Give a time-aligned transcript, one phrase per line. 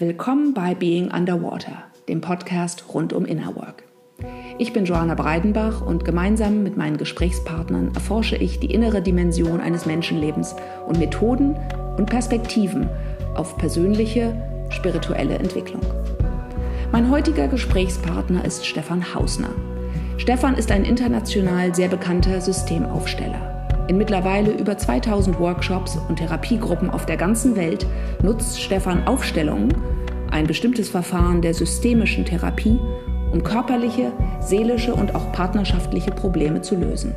[0.00, 3.84] Willkommen bei Being Underwater, dem Podcast rund um Inner Work.
[4.56, 9.84] Ich bin Joanna Breidenbach und gemeinsam mit meinen Gesprächspartnern erforsche ich die innere Dimension eines
[9.84, 10.56] Menschenlebens
[10.88, 11.54] und Methoden
[11.98, 12.88] und Perspektiven
[13.34, 14.34] auf persönliche,
[14.70, 15.82] spirituelle Entwicklung.
[16.92, 19.50] Mein heutiger Gesprächspartner ist Stefan Hausner.
[20.16, 23.60] Stefan ist ein international sehr bekannter Systemaufsteller.
[23.90, 27.84] In mittlerweile über 2000 Workshops und Therapiegruppen auf der ganzen Welt
[28.22, 29.74] nutzt Stefan Aufstellungen,
[30.30, 32.78] ein bestimmtes Verfahren der systemischen Therapie,
[33.32, 37.14] um körperliche, seelische und auch partnerschaftliche Probleme zu lösen.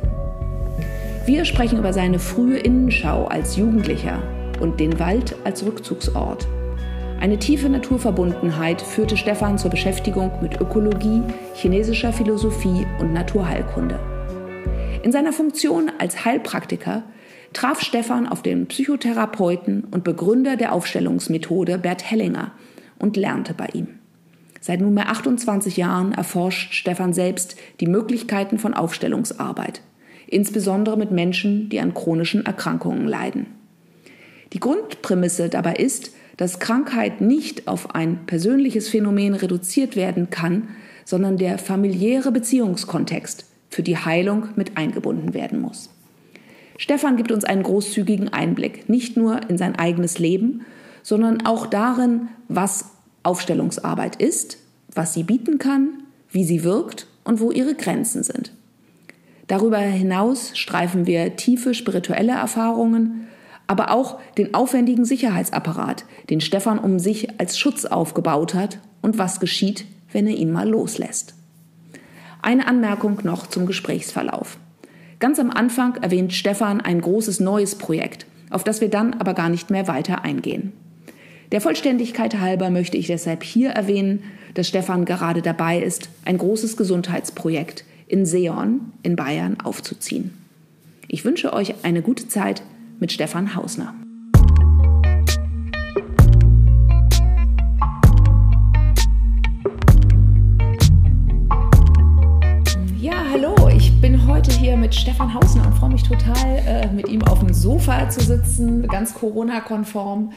[1.26, 4.22] Wir sprechen über seine frühe Innenschau als Jugendlicher
[4.60, 6.46] und den Wald als Rückzugsort.
[7.20, 11.22] Eine tiefe Naturverbundenheit führte Stefan zur Beschäftigung mit Ökologie,
[11.54, 13.98] chinesischer Philosophie und Naturheilkunde.
[15.02, 17.04] In seiner Funktion als Heilpraktiker
[17.54, 22.52] traf Stefan auf den Psychotherapeuten und Begründer der Aufstellungsmethode Bert Hellinger
[22.98, 23.88] und lernte bei ihm.
[24.60, 29.82] Seit nunmehr 28 Jahren erforscht Stefan selbst die Möglichkeiten von Aufstellungsarbeit,
[30.26, 33.46] insbesondere mit Menschen, die an chronischen Erkrankungen leiden.
[34.54, 40.68] Die Grundprämisse dabei ist, dass Krankheit nicht auf ein persönliches Phänomen reduziert werden kann,
[41.04, 45.90] sondern der familiäre Beziehungskontext für die Heilung mit eingebunden werden muss.
[46.76, 50.64] Stefan gibt uns einen großzügigen Einblick, nicht nur in sein eigenes Leben,
[51.04, 52.86] sondern auch darin, was
[53.22, 54.58] Aufstellungsarbeit ist,
[54.92, 58.50] was sie bieten kann, wie sie wirkt und wo ihre Grenzen sind.
[59.46, 63.28] Darüber hinaus streifen wir tiefe spirituelle Erfahrungen,
[63.66, 69.40] aber auch den aufwendigen Sicherheitsapparat, den Stefan um sich als Schutz aufgebaut hat und was
[69.40, 71.34] geschieht, wenn er ihn mal loslässt.
[72.40, 74.58] Eine Anmerkung noch zum Gesprächsverlauf.
[75.18, 79.48] Ganz am Anfang erwähnt Stefan ein großes neues Projekt, auf das wir dann aber gar
[79.48, 80.72] nicht mehr weiter eingehen.
[81.52, 84.22] Der Vollständigkeit halber möchte ich deshalb hier erwähnen,
[84.54, 90.34] dass Stefan gerade dabei ist, ein großes Gesundheitsprojekt in Seon in Bayern aufzuziehen.
[91.08, 92.62] Ich wünsche euch eine gute Zeit
[92.98, 93.94] mit Stefan Hausner.
[104.34, 108.10] Heute hier mit Stefan Hausner und freue mich total, äh, mit ihm auf dem Sofa
[108.10, 110.32] zu sitzen, ganz Corona-konform.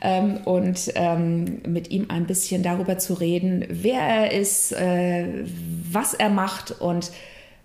[0.00, 5.44] Ähm, und ähm, mit ihm ein bisschen darüber zu reden, wer er ist, äh,
[5.90, 7.10] was er macht und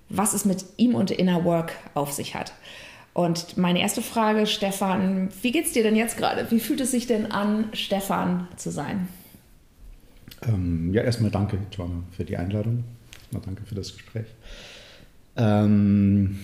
[0.10, 2.54] was es mit ihm und Inner Work auf sich hat.
[3.14, 6.50] Und meine erste Frage, Stefan, wie geht's dir denn jetzt gerade?
[6.50, 9.10] Wie fühlt es sich denn an, Stefan zu sein?
[10.42, 12.84] Ähm, ja, erstmal danke, Joanna, für die Einladung.
[13.30, 14.26] Mal danke für das Gespräch.
[15.38, 16.38] Ähm,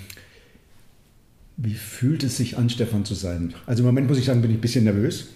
[1.57, 3.53] wie fühlt es sich an, Stefan zu sein?
[3.65, 5.27] Also im Moment muss ich sagen, bin ich ein bisschen nervös.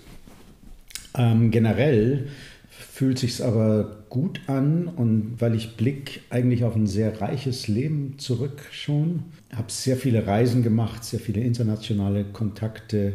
[1.16, 2.28] Ähm, generell
[2.70, 8.16] fühlt sich aber gut an und weil ich blick eigentlich auf ein sehr reiches Leben
[8.18, 9.24] zurück schon,
[9.56, 13.14] habe sehr viele Reisen gemacht, sehr viele internationale Kontakte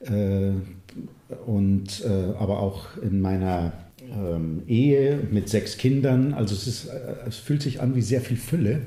[0.00, 0.52] äh,
[1.46, 3.72] und äh, aber auch in meiner
[4.12, 6.32] ähm, Ehe mit sechs Kindern.
[6.34, 8.82] Also es, ist, äh, es fühlt sich an wie sehr viel Fülle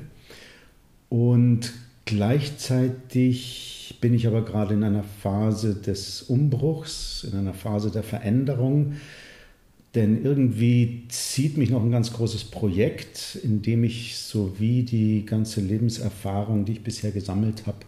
[1.14, 1.72] und
[2.06, 8.94] gleichzeitig bin ich aber gerade in einer Phase des Umbruchs, in einer Phase der Veränderung.
[9.94, 15.24] Denn irgendwie zieht mich noch ein ganz großes Projekt, in dem ich so wie die
[15.24, 17.78] ganze Lebenserfahrung, die ich bisher gesammelt habe,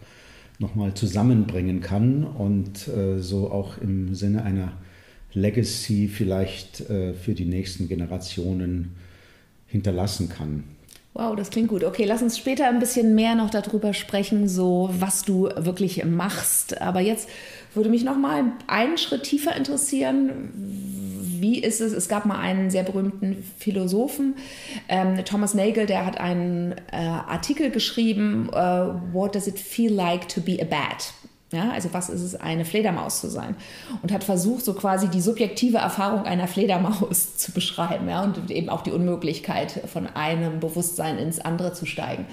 [0.57, 4.71] nochmal zusammenbringen kann und äh, so auch im Sinne einer
[5.33, 8.95] Legacy vielleicht äh, für die nächsten Generationen
[9.65, 10.76] hinterlassen kann.
[11.17, 11.83] Wow, das klingt gut.
[11.83, 16.79] Okay, lass uns später ein bisschen mehr noch darüber sprechen, so was du wirklich machst.
[16.79, 17.27] Aber jetzt
[17.73, 20.51] würde mich noch mal einen Schritt tiefer interessieren.
[20.53, 21.91] Wie ist es?
[21.93, 24.35] Es gab mal einen sehr berühmten Philosophen,
[24.89, 30.29] ähm, Thomas Nagel, der hat einen äh, Artikel geschrieben, uh, What does it feel like
[30.29, 31.13] to be a bat?
[31.53, 33.55] Ja, also was ist es, eine Fledermaus zu sein?
[34.01, 38.69] Und hat versucht, so quasi die subjektive Erfahrung einer Fledermaus zu beschreiben, ja, und eben
[38.69, 42.25] auch die Unmöglichkeit, von einem Bewusstsein ins andere zu steigen.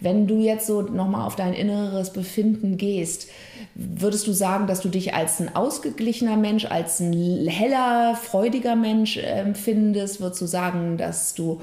[0.00, 3.28] Wenn du jetzt so nochmal auf dein inneres Befinden gehst,
[3.74, 9.16] würdest du sagen, dass du dich als ein ausgeglichener Mensch, als ein heller, freudiger Mensch
[9.16, 10.20] empfindest?
[10.20, 11.60] Würdest du sagen, dass du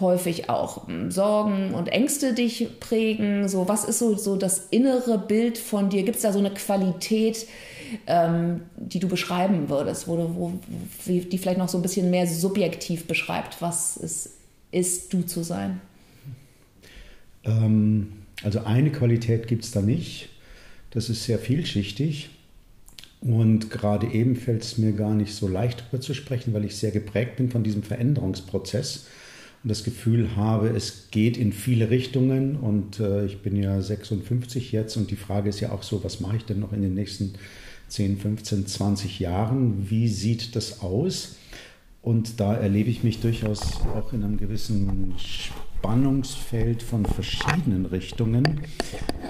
[0.00, 3.48] häufig auch hm, Sorgen und Ängste dich prägen?
[3.48, 6.02] So, was ist so, so das innere Bild von dir?
[6.02, 7.46] Gibt es da so eine Qualität,
[8.06, 10.52] ähm, die du beschreiben würdest, wo, wo,
[11.06, 14.34] die vielleicht noch so ein bisschen mehr subjektiv beschreibt, was es
[14.70, 15.80] ist, du zu sein?
[17.44, 18.08] Ähm,
[18.42, 20.28] also eine Qualität gibt es da nicht.
[20.90, 22.30] Das ist sehr vielschichtig.
[23.20, 26.76] Und gerade eben fällt es mir gar nicht so leicht darüber zu sprechen, weil ich
[26.76, 29.06] sehr geprägt bin von diesem Veränderungsprozess
[29.64, 32.56] und das Gefühl habe, es geht in viele Richtungen.
[32.56, 36.20] Und äh, ich bin ja 56 jetzt und die Frage ist ja auch so, was
[36.20, 37.34] mache ich denn noch in den nächsten
[37.88, 39.90] 10, 15, 20 Jahren?
[39.90, 41.36] Wie sieht das aus?
[42.02, 45.14] Und da erlebe ich mich durchaus auch in einem gewissen
[45.78, 48.62] Spannungsfeld von verschiedenen Richtungen.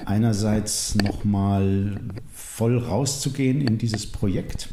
[0.07, 2.01] Einerseits nochmal
[2.33, 4.71] voll rauszugehen in dieses Projekt.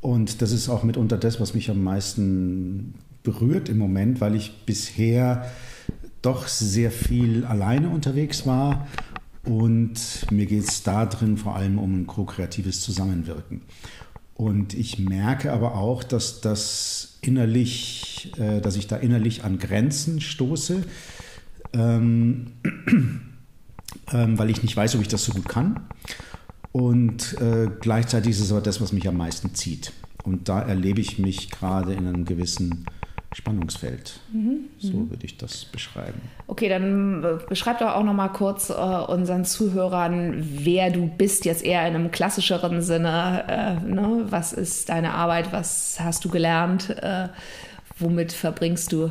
[0.00, 4.64] Und das ist auch mitunter das, was mich am meisten berührt im Moment, weil ich
[4.66, 5.48] bisher
[6.22, 8.88] doch sehr viel alleine unterwegs war
[9.44, 13.62] und mir geht es da drin vor allem um ein ko-kreatives Zusammenwirken.
[14.42, 20.20] Und ich merke aber auch, dass das innerlich, äh, dass ich da innerlich an Grenzen
[20.20, 20.82] stoße,
[21.72, 22.54] ähm,
[24.12, 25.86] ähm, weil ich nicht weiß, ob ich das so gut kann.
[26.72, 29.92] Und äh, gleichzeitig ist es aber das, was mich am meisten zieht.
[30.24, 32.86] Und da erlebe ich mich gerade in einem gewissen
[33.34, 34.20] Spannungsfeld.
[34.32, 34.64] Mhm.
[34.78, 36.20] So würde ich das beschreiben.
[36.46, 41.44] Okay, dann äh, beschreib doch auch noch mal kurz äh, unseren Zuhörern, wer du bist,
[41.44, 43.44] jetzt eher in einem klassischeren Sinne.
[43.48, 44.26] Äh, ne?
[44.28, 45.52] Was ist deine Arbeit?
[45.52, 46.90] Was hast du gelernt?
[46.90, 47.28] Äh,
[47.98, 49.10] womit verbringst du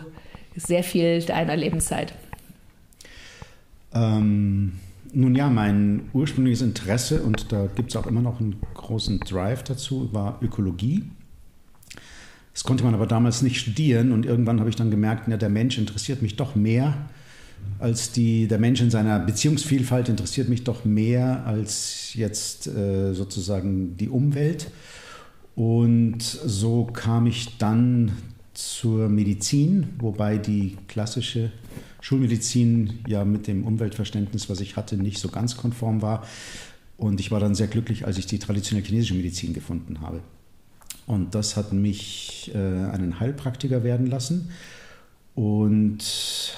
[0.55, 2.13] sehr viel deiner Lebenszeit?
[3.93, 4.73] Ähm,
[5.13, 9.63] nun ja, mein ursprüngliches Interesse, und da gibt es auch immer noch einen großen Drive
[9.63, 11.03] dazu, war Ökologie.
[12.53, 15.49] Das konnte man aber damals nicht studieren und irgendwann habe ich dann gemerkt, ja, der
[15.49, 16.95] Mensch interessiert mich doch mehr
[17.79, 23.97] als die, der Mensch in seiner Beziehungsvielfalt interessiert mich doch mehr als jetzt äh, sozusagen
[23.97, 24.69] die Umwelt.
[25.55, 28.11] Und so kam ich dann
[28.53, 31.51] zur Medizin, wobei die klassische
[32.01, 36.23] Schulmedizin ja mit dem Umweltverständnis, was ich hatte, nicht so ganz konform war.
[36.97, 40.21] Und ich war dann sehr glücklich, als ich die traditionelle chinesische Medizin gefunden habe.
[41.07, 44.49] Und das hat mich äh, einen Heilpraktiker werden lassen
[45.35, 45.99] und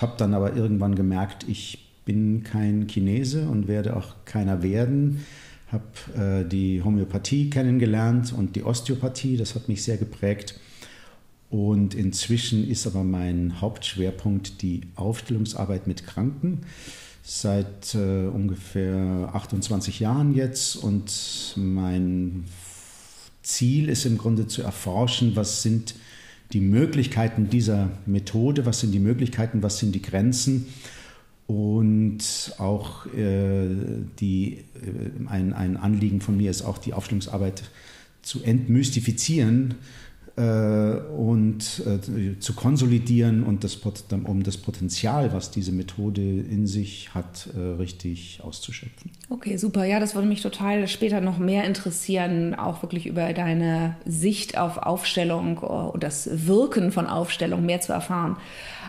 [0.01, 5.25] habe dann aber irgendwann gemerkt, ich bin kein Chinese und werde auch keiner werden.
[5.71, 10.59] Habe äh, die Homöopathie kennengelernt und die Osteopathie, das hat mich sehr geprägt.
[11.49, 16.61] Und inzwischen ist aber mein Hauptschwerpunkt die Aufstellungsarbeit mit Kranken
[17.23, 22.45] seit äh, ungefähr 28 Jahren jetzt und mein
[23.43, 25.95] Ziel ist im Grunde zu erforschen, was sind
[26.51, 30.67] die Möglichkeiten dieser Methode, was sind die Möglichkeiten, was sind die Grenzen
[31.47, 33.67] und auch äh,
[34.19, 37.63] die, äh, ein, ein Anliegen von mir ist auch die Aufstellungsarbeit
[38.21, 39.75] zu entmystifizieren,
[40.35, 43.79] und äh, zu konsolidieren und das,
[44.23, 49.11] um das Potenzial, was diese Methode in sich hat, äh, richtig auszuschöpfen.
[49.29, 49.85] Okay, super.
[49.85, 54.77] Ja, das würde mich total später noch mehr interessieren, auch wirklich über deine Sicht auf
[54.77, 58.37] Aufstellung und das Wirken von Aufstellung mehr zu erfahren.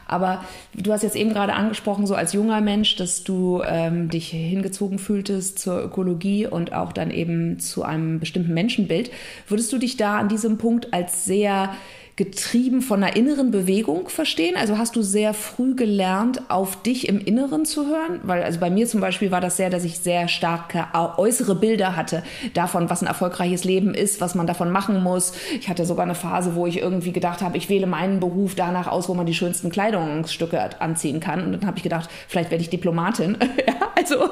[0.06, 4.28] Aber du hast jetzt eben gerade angesprochen, so als junger Mensch, dass du ähm, dich
[4.28, 9.10] hingezogen fühltest zur Ökologie und auch dann eben zu einem bestimmten Menschenbild.
[9.48, 11.74] Würdest du dich da an diesem Punkt als sehr
[12.16, 14.56] getrieben von einer inneren Bewegung verstehen?
[14.56, 18.20] Also hast du sehr früh gelernt, auf dich im Inneren zu hören?
[18.22, 21.96] Weil also bei mir zum Beispiel war das sehr, dass ich sehr starke äußere Bilder
[21.96, 22.22] hatte
[22.54, 25.32] davon, was ein erfolgreiches Leben ist, was man davon machen muss.
[25.58, 28.86] Ich hatte sogar eine Phase, wo ich irgendwie gedacht habe, ich wähle meinen Beruf danach
[28.86, 31.44] aus, wo man die schönsten Kleidungsstücke anziehen kann.
[31.44, 33.36] Und dann habe ich gedacht, vielleicht werde ich Diplomatin.
[33.66, 34.30] ja, also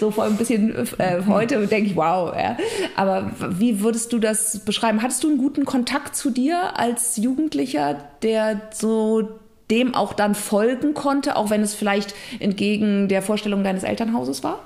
[0.00, 2.34] so vor ein bisschen äh, heute denke ich, wow.
[2.34, 2.56] Ja.
[2.96, 5.02] Aber wie würdest du das beschreiben?
[5.02, 9.28] Hattest du einen guten Kontakt zu dir als als Jugendlicher, der so
[9.70, 14.62] dem auch dann folgen konnte, auch wenn es vielleicht entgegen der Vorstellung deines Elternhauses war?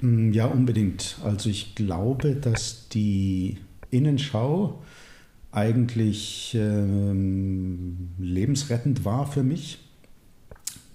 [0.00, 1.18] Mm, ja, unbedingt.
[1.24, 3.58] Also ich glaube, dass die
[3.90, 4.82] Innenschau
[5.52, 9.78] eigentlich ähm, lebensrettend war für mich.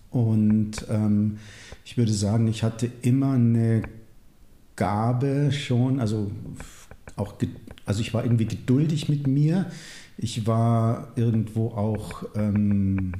[0.09, 1.37] Und ähm,
[1.85, 3.83] ich würde sagen, ich hatte immer eine
[4.75, 6.31] Gabe schon, also
[7.15, 7.35] auch,
[7.85, 9.67] also ich war irgendwie geduldig mit mir.
[10.23, 13.13] Ich war irgendwo auch ähm,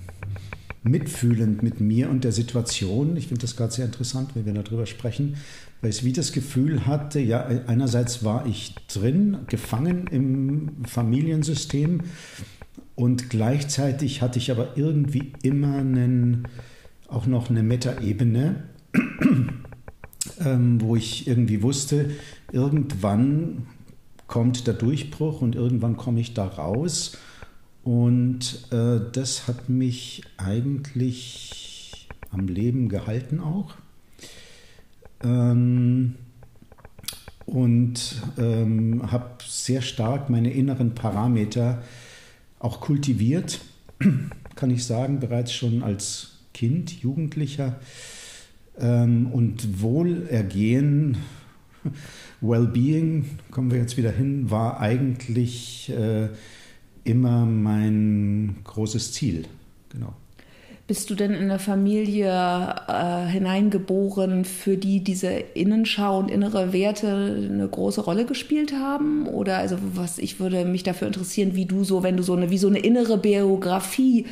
[0.84, 3.18] mitfühlend mit mir und der Situation.
[3.18, 5.38] Ich finde das gerade sehr interessant, wenn wir darüber sprechen,
[5.82, 12.02] weil ich wie das Gefühl hatte, ja, einerseits war ich drin, gefangen im Familiensystem
[12.94, 16.48] und gleichzeitig hatte ich aber irgendwie immer einen,
[17.08, 18.64] auch noch eine Metaebene,
[20.40, 22.12] ähm, wo ich irgendwie wusste,
[22.52, 23.66] irgendwann
[24.32, 27.18] kommt der Durchbruch und irgendwann komme ich da raus.
[27.84, 33.76] Und äh, das hat mich eigentlich am Leben gehalten auch.
[35.22, 36.16] Ähm,
[37.46, 41.84] und ähm, habe sehr stark meine inneren Parameter
[42.58, 43.60] auch kultiviert,
[44.56, 47.82] kann ich sagen, bereits schon als Kind, Jugendlicher.
[48.80, 51.18] Ähm, und Wohlergehen,
[52.42, 56.30] Wellbeing, kommen wir jetzt wieder hin, war eigentlich äh,
[57.04, 59.46] immer mein großes Ziel.
[59.90, 60.14] Genau.
[60.92, 67.48] Bist du denn in eine Familie äh, hineingeboren, für die diese Innenschau und innere Werte
[67.50, 69.26] eine große Rolle gespielt haben?
[69.26, 72.50] Oder also was ich würde mich dafür interessieren, wie du so, wenn du so eine
[72.50, 74.26] wie so eine innere Biografie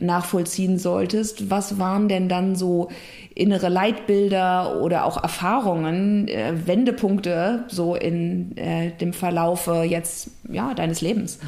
[0.00, 2.90] nachvollziehen solltest, was waren denn dann so
[3.34, 11.00] innere Leitbilder oder auch Erfahrungen, äh, Wendepunkte so in äh, dem Verlaufe jetzt ja deines
[11.00, 11.38] Lebens?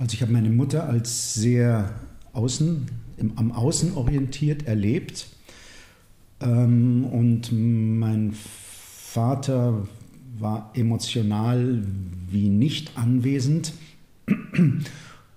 [0.00, 1.90] Also ich habe meine Mutter als sehr
[2.32, 2.88] außen
[3.20, 5.28] im, am Außen orientiert erlebt.
[6.40, 9.86] Ähm, und mein Vater
[10.38, 11.82] war emotional
[12.30, 13.74] wie nicht anwesend.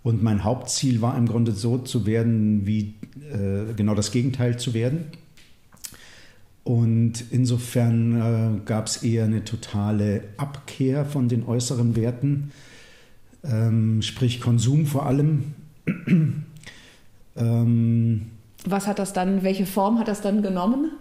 [0.03, 2.93] Und mein Hauptziel war im Grunde so zu werden, wie
[3.31, 5.05] äh, genau das Gegenteil zu werden.
[6.63, 12.51] Und insofern äh, gab es eher eine totale Abkehr von den äußeren Werten,
[13.43, 15.53] ähm, sprich Konsum vor allem.
[17.35, 18.31] Ähm,
[18.65, 20.91] Was hat das dann, welche Form hat das dann genommen?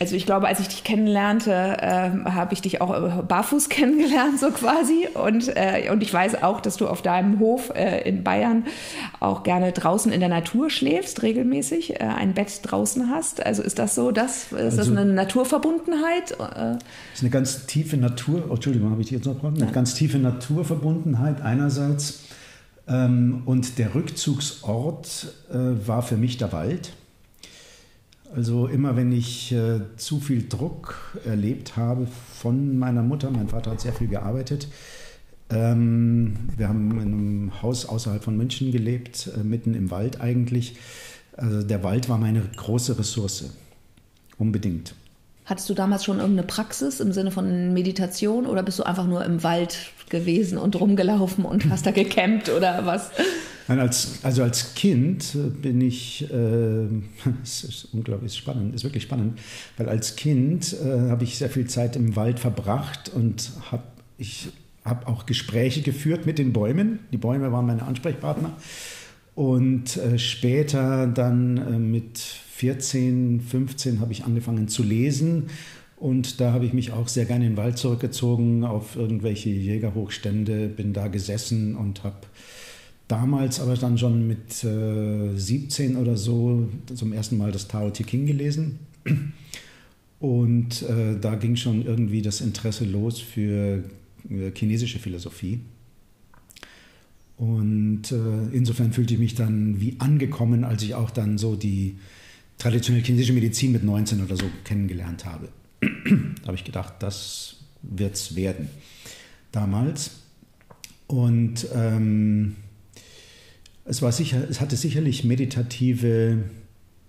[0.00, 4.38] Also ich glaube, als ich dich kennenlernte, äh, habe ich dich auch äh, barfuß kennengelernt,
[4.38, 5.08] so quasi.
[5.12, 8.64] Und, äh, und ich weiß auch, dass du auf deinem Hof äh, in Bayern
[9.18, 13.44] auch gerne draußen in der Natur schläfst, regelmäßig, äh, ein Bett draußen hast.
[13.44, 16.38] Also ist das so, das, ist also, das eine Naturverbundenheit?
[16.38, 16.78] Das
[17.14, 19.66] ist eine ganz tiefe Natur, oh, Entschuldigung, habe ich dich jetzt noch Eine ja.
[19.66, 22.27] ganz tiefe Naturverbundenheit einerseits
[22.88, 26.92] und der Rückzugsort äh, war für mich der Wald.
[28.34, 33.72] Also immer wenn ich äh, zu viel Druck erlebt habe von meiner Mutter, mein Vater
[33.72, 34.68] hat sehr viel gearbeitet.
[35.50, 40.76] Ähm, wir haben in einem Haus außerhalb von München gelebt, äh, mitten im Wald eigentlich.
[41.36, 43.50] Also der Wald war meine große Ressource,
[44.36, 44.94] unbedingt.
[45.48, 49.24] Hattest du damals schon irgendeine Praxis im Sinne von Meditation oder bist du einfach nur
[49.24, 49.78] im Wald
[50.10, 53.10] gewesen und rumgelaufen und hast da gecampt oder was?
[53.66, 56.86] Nein, als, also als Kind bin ich, äh,
[57.42, 59.38] es ist unglaublich spannend, ist wirklich spannend,
[59.78, 63.84] weil als Kind äh, habe ich sehr viel Zeit im Wald verbracht und habe
[64.18, 64.48] ich
[64.84, 66.98] habe auch Gespräche geführt mit den Bäumen.
[67.12, 68.52] Die Bäume waren meine Ansprechpartner.
[69.34, 72.20] Und äh, später dann äh, mit
[72.58, 75.44] 14, 15 habe ich angefangen zu lesen
[75.96, 80.66] und da habe ich mich auch sehr gerne in den Wald zurückgezogen, auf irgendwelche Jägerhochstände,
[80.66, 82.16] bin da gesessen und habe
[83.06, 88.04] damals aber dann schon mit äh, 17 oder so zum ersten Mal das Tao Te
[88.04, 88.80] Ching gelesen.
[90.18, 93.84] Und äh, da ging schon irgendwie das Interesse los für
[94.28, 95.60] äh, chinesische Philosophie.
[97.36, 101.98] Und äh, insofern fühlte ich mich dann wie angekommen, als ich auch dann so die
[102.58, 105.48] traditionelle chinesische Medizin mit 19 oder so kennengelernt habe.
[105.80, 108.68] da habe ich gedacht, das wird es werden
[109.52, 110.22] damals.
[111.06, 112.56] Und ähm,
[113.84, 116.44] es, war sicher, es hatte sicherlich meditative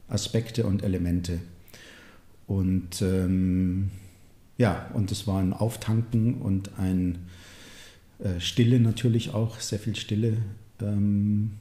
[0.07, 1.39] Aspekte und Elemente.
[2.47, 3.91] Und ähm,
[4.57, 7.19] ja, und es war ein Auftanken und ein
[8.19, 10.37] äh, Stille natürlich auch, sehr viel Stille.
[10.81, 11.51] Ähm,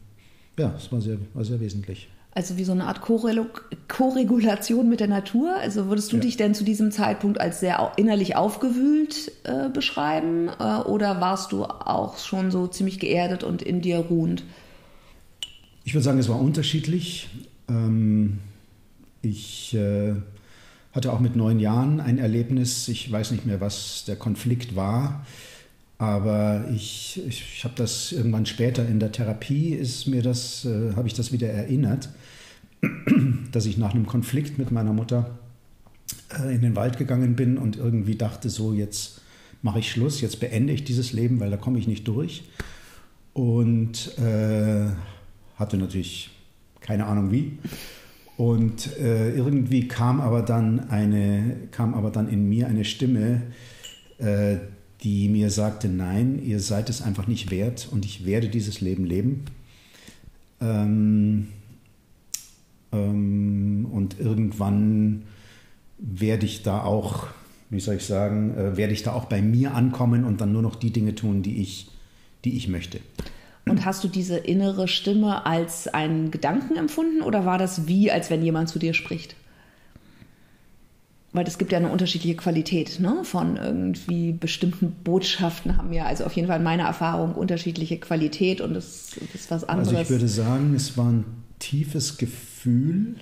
[0.59, 2.09] ja, es war sehr, war sehr wesentlich.
[2.33, 5.57] Also wie so eine Art Korregulation mit der Natur.
[5.57, 6.23] Also würdest du ja.
[6.23, 10.49] dich denn zu diesem Zeitpunkt als sehr innerlich aufgewühlt äh, beschreiben?
[10.61, 14.45] Äh, oder warst du auch schon so ziemlich geerdet und in dir ruhend?
[15.85, 17.29] Ich würde sagen, es war unterschiedlich.
[17.69, 18.39] Ähm,
[19.23, 20.15] ich äh,
[20.93, 22.89] hatte auch mit neun Jahren ein Erlebnis.
[22.89, 25.25] Ich weiß nicht mehr, was der Konflikt war.
[25.99, 30.95] Aber ich, ich, ich habe das irgendwann später in der Therapie, ist mir das, äh,
[30.95, 32.09] habe ich das wieder erinnert,
[33.53, 35.39] dass ich nach einem Konflikt mit meiner Mutter
[36.39, 39.23] äh, in den Wald gegangen bin und irgendwie dachte, so jetzt
[39.61, 42.45] mache ich Schluss, jetzt beende ich dieses Leben, weil da komme ich nicht durch.
[43.33, 44.87] Und äh,
[45.57, 46.31] hatte natürlich
[46.81, 47.59] keine Ahnung wie.
[48.37, 53.43] Und äh, irgendwie kam aber dann eine, kam aber dann in mir eine Stimme,
[54.19, 54.59] äh,
[55.03, 59.05] die mir sagte, nein, ihr seid es einfach nicht wert und ich werde dieses Leben
[59.05, 59.45] leben.
[60.61, 61.49] Ähm,
[62.93, 65.23] ähm, und irgendwann
[65.99, 67.29] werde ich da auch,
[67.71, 70.63] wie soll ich sagen, äh, werde ich da auch bei mir ankommen und dann nur
[70.63, 71.89] noch die Dinge tun, die ich,
[72.45, 73.01] die ich möchte.
[73.67, 78.31] Und hast du diese innere Stimme als einen Gedanken empfunden oder war das wie, als
[78.31, 79.37] wenn jemand zu dir spricht?
[81.39, 83.21] Weil es gibt ja eine unterschiedliche Qualität ne?
[83.23, 88.61] von irgendwie bestimmten Botschaften haben ja, also auf jeden Fall in meiner Erfahrung, unterschiedliche Qualität
[88.61, 89.91] und das, ist was anderes.
[89.91, 91.25] Also ich würde sagen, es war ein
[91.61, 93.15] tiefes Gefühl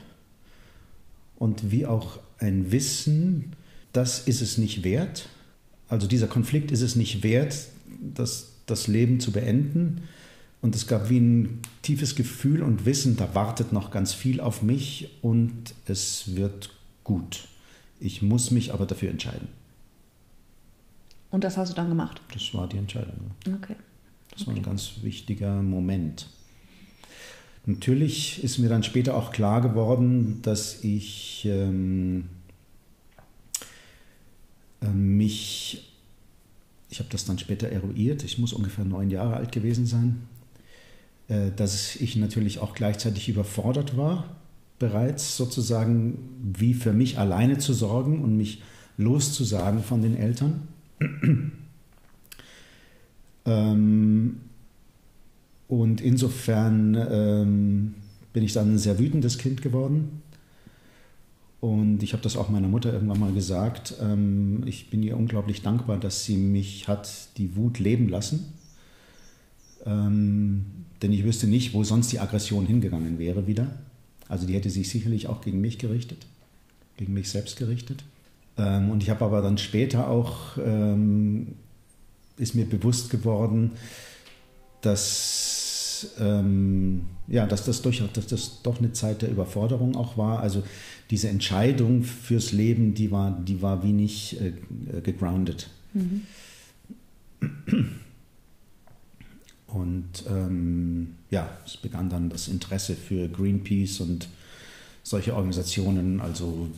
[1.37, 3.53] und wie auch ein Wissen,
[3.93, 5.29] das ist es nicht wert.
[5.91, 7.69] Also dieser Konflikt ist es nicht wert,
[8.01, 10.05] das, das Leben zu beenden.
[10.63, 14.63] Und es gab wie ein tiefes Gefühl und Wissen, da wartet noch ganz viel auf
[14.63, 16.71] mich und es wird
[17.05, 17.47] gut.
[17.99, 19.49] Ich muss mich aber dafür entscheiden.
[21.31, 22.21] Und das hast du dann gemacht?
[22.33, 23.33] Das war die Entscheidung.
[23.47, 23.77] Okay.
[24.31, 24.51] Das okay.
[24.51, 26.29] war ein ganz wichtiger Moment.
[27.67, 32.29] Natürlich ist mir dann später auch klar geworden, dass ich ähm,
[34.81, 35.93] äh, mich,
[36.89, 40.29] ich habe das dann später eruiert, ich muss ungefähr neun Jahre alt gewesen sein,
[41.27, 44.37] äh, dass ich natürlich auch gleichzeitig überfordert war,
[44.79, 48.63] bereits sozusagen wie für mich alleine zu sorgen und mich
[48.99, 50.69] loszusagen von den Eltern.
[53.47, 54.37] ähm,
[55.69, 57.95] und insofern ähm,
[58.33, 60.23] bin ich dann ein sehr wütendes Kind geworden.
[61.61, 63.95] Und ich habe das auch meiner Mutter irgendwann mal gesagt.
[64.01, 68.53] Ähm, ich bin ihr unglaublich dankbar, dass sie mich hat die Wut leben lassen.
[69.85, 70.67] Ähm,
[71.03, 73.69] denn ich wüsste nicht, wo sonst die Aggression hingegangen wäre wieder.
[74.29, 76.27] Also die hätte sich sicherlich auch gegen mich gerichtet,
[76.97, 78.05] gegen mich selbst gerichtet.
[78.59, 81.55] Ähm, und ich habe aber dann später auch, ähm,
[82.37, 83.73] ist mir bewusst geworden,
[84.83, 90.41] dass, ähm, ja, dass, das durch, dass das doch eine Zeit der Überforderung auch war.
[90.41, 90.63] Also
[91.11, 94.53] diese Entscheidung fürs Leben, die war, die war wie nicht äh,
[95.03, 95.71] gegroundet.
[95.95, 96.23] Mhm.
[99.77, 104.29] Und ähm, ja, es begann dann das Interesse für Greenpeace und
[105.03, 106.69] solche Organisationen, also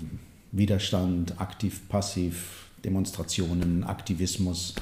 [0.51, 4.75] Widerstand, aktiv, passiv, Demonstrationen, Aktivismus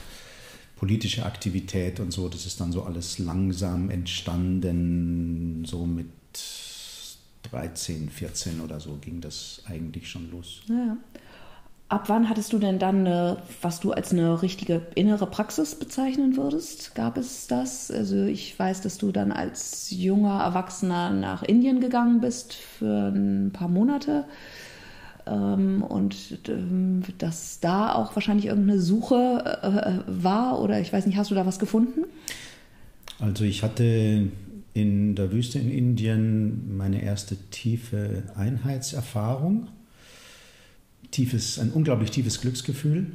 [0.76, 6.06] politische Aktivität und so, das ist dann so alles langsam entstanden, so mit
[7.50, 10.60] 13, 14 oder so ging das eigentlich schon los.
[10.68, 10.96] Ja.
[11.88, 16.36] Ab wann hattest du denn dann, eine, was du als eine richtige innere Praxis bezeichnen
[16.36, 16.96] würdest?
[16.96, 17.92] Gab es das?
[17.92, 23.52] Also ich weiß, dass du dann als junger Erwachsener nach Indien gegangen bist für ein
[23.52, 24.24] paar Monate.
[25.26, 26.16] Ähm, und
[26.48, 31.36] ähm, dass da auch wahrscheinlich irgendeine Suche äh, war oder ich weiß nicht, hast du
[31.36, 32.04] da was gefunden?
[33.20, 34.28] Also ich hatte
[34.74, 39.68] in der Wüste in Indien meine erste tiefe Einheitserfahrung.
[41.16, 43.06] Tiefes, ein unglaublich tiefes Glücksgefühl.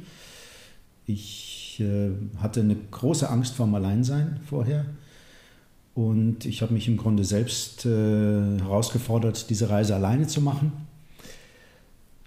[1.06, 4.86] Ich äh, hatte eine große Angst vorm Alleinsein vorher.
[5.94, 10.72] Und ich habe mich im Grunde selbst äh, herausgefordert, diese Reise alleine zu machen.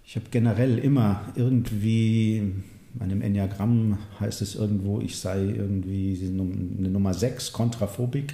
[0.06, 2.64] Ich habe generell immer irgendwie, in
[2.98, 8.34] meinem Enneagramm heißt es irgendwo, ich sei irgendwie eine Nummer 6, kontraphobik.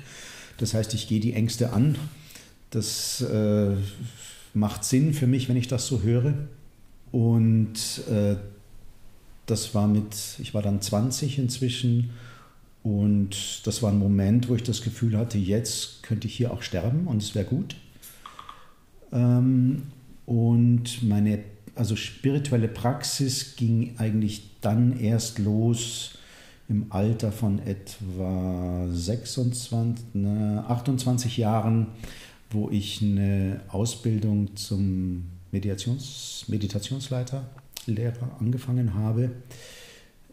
[0.58, 1.96] Das heißt, ich gehe die Ängste an.
[2.70, 3.72] Das äh,
[4.54, 6.36] macht Sinn für mich, wenn ich das so höre.
[7.12, 8.36] Und äh,
[9.46, 12.12] das war mit, ich war dann 20 inzwischen.
[12.84, 16.62] Und das war ein Moment, wo ich das Gefühl hatte, jetzt könnte ich hier auch
[16.62, 17.76] sterben und es wäre gut.
[19.12, 19.84] Ähm,
[20.26, 21.40] und meine
[21.76, 26.18] also spirituelle Praxis ging eigentlich dann erst los
[26.70, 31.88] im Alter von etwa 26, ne, 28 Jahren,
[32.50, 37.50] wo ich eine Ausbildung zum Meditations, Meditationsleiter,
[37.86, 39.32] Lehrer angefangen habe.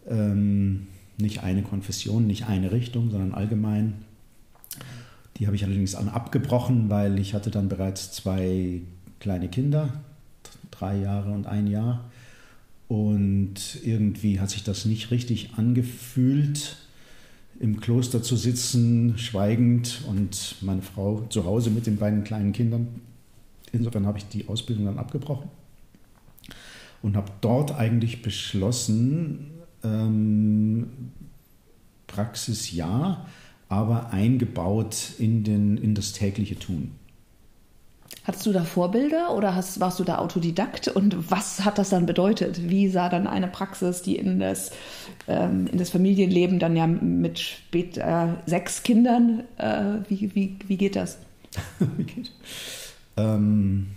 [0.09, 0.87] Ähm,
[1.19, 3.95] nicht eine Konfession, nicht eine Richtung, sondern allgemein.
[5.37, 8.83] Die habe ich allerdings abgebrochen, weil ich hatte dann bereits zwei
[9.21, 9.93] kleine Kinder,
[10.71, 12.05] drei Jahre und ein Jahr.
[12.89, 16.77] Und irgendwie hat sich das nicht richtig angefühlt,
[17.61, 22.89] im Kloster zu sitzen, schweigend und meine Frau zu Hause mit den beiden kleinen Kindern.
[23.73, 25.51] Insofern habe ich die Ausbildung dann abgebrochen
[27.03, 29.51] und habe dort eigentlich beschlossen,
[29.85, 31.13] ähm,
[32.07, 33.27] Praxis ja,
[33.69, 36.93] aber eingebaut in, den, in das tägliche Tun.
[38.25, 40.89] Hattest du da Vorbilder oder hast, warst du da Autodidakt?
[40.89, 42.69] Und was hat das dann bedeutet?
[42.69, 44.71] Wie sah dann eine Praxis, die in das,
[45.29, 50.77] ähm, in das Familienleben dann ja mit später äh, sechs Kindern, äh, wie, wie, wie
[50.77, 51.19] geht das?
[51.97, 52.33] wie geht?
[53.19, 53.89] Ähm,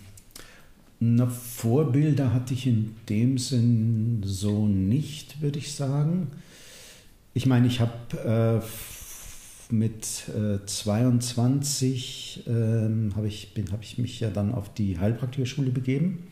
[1.00, 6.28] na, Vorbilder hatte ich in dem Sinn so nicht, würde ich sagen.
[7.34, 14.30] Ich meine, ich habe äh, mit äh, 22 ähm, habe ich, hab ich mich ja
[14.30, 16.28] dann auf die Heilpraktikerschule begeben.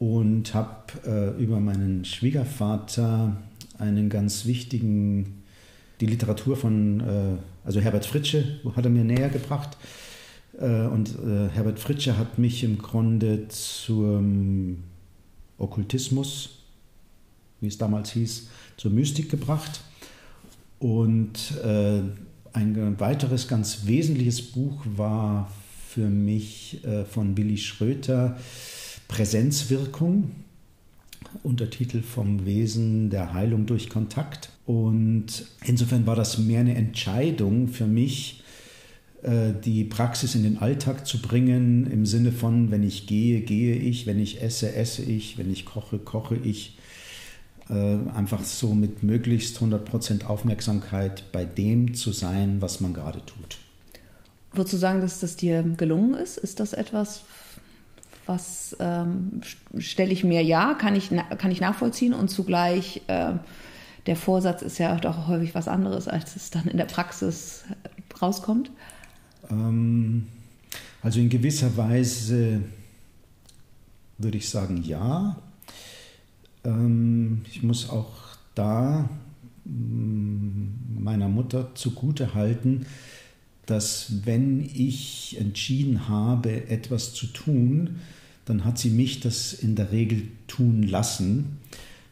[0.00, 0.76] und habe
[1.06, 3.36] äh, über meinen Schwiegervater
[3.78, 5.42] einen ganz wichtigen,
[6.00, 9.76] die Literatur von, äh, also Herbert Fritsche hat er mir näher gebracht.
[10.60, 14.84] Äh, und äh, Herbert Fritsche hat mich im Grunde zum
[15.58, 16.50] Okkultismus,
[17.60, 19.80] wie es damals hieß, zur Mystik gebracht.
[20.78, 22.00] Und äh,
[22.52, 25.50] ein weiteres ganz wesentliches Buch war
[25.88, 28.38] für mich von Willi Schröter
[29.08, 30.30] Präsenzwirkung,
[31.42, 34.50] Untertitel vom Wesen der Heilung durch Kontakt.
[34.66, 38.39] Und insofern war das mehr eine Entscheidung für mich,
[39.22, 44.06] die Praxis in den Alltag zu bringen, im Sinne von, wenn ich gehe, gehe ich,
[44.06, 46.78] wenn ich esse, esse ich, wenn ich koche, koche ich.
[47.70, 53.58] Äh, einfach so mit möglichst 100% Aufmerksamkeit bei dem zu sein, was man gerade tut.
[54.52, 56.36] Würdest du sagen, dass das dir gelungen ist?
[56.36, 57.22] Ist das etwas,
[58.26, 59.40] was ähm,
[59.78, 63.34] stelle ich mir ja, kann ich, kann ich nachvollziehen und zugleich äh,
[64.06, 67.62] der Vorsatz ist ja doch häufig was anderes, als es dann in der Praxis
[68.20, 68.72] rauskommt?
[69.50, 70.26] Ähm,
[71.02, 72.62] also in gewisser Weise
[74.18, 75.36] würde ich sagen ja.
[76.64, 78.12] Ähm, ich muss auch
[78.54, 79.08] da
[79.64, 82.86] mm, meiner Mutter zugute halten,
[83.66, 88.00] dass wenn ich entschieden habe, etwas zu tun,
[88.44, 91.58] dann hat sie mich das in der Regel tun lassen.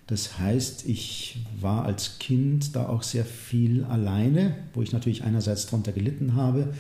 [0.07, 5.67] Das heißt, ich war als Kind da auch sehr viel alleine, wo ich natürlich einerseits
[5.67, 6.73] darunter gelitten habe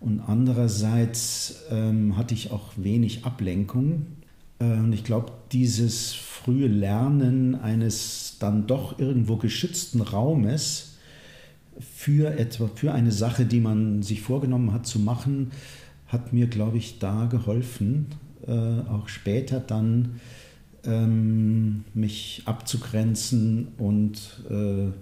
[0.00, 4.06] und andererseits ähm, hatte ich auch wenig Ablenkung.
[4.58, 10.96] Äh, und ich glaube, dieses frühe Lernen eines dann doch irgendwo geschützten Raumes
[11.80, 15.50] für etwa für eine Sache, die man sich vorgenommen hat zu machen,
[16.08, 18.06] hat mir, glaube ich, da geholfen,
[18.46, 20.20] äh, auch später dann
[20.84, 24.92] ähm, mich abzugrenzen und äh,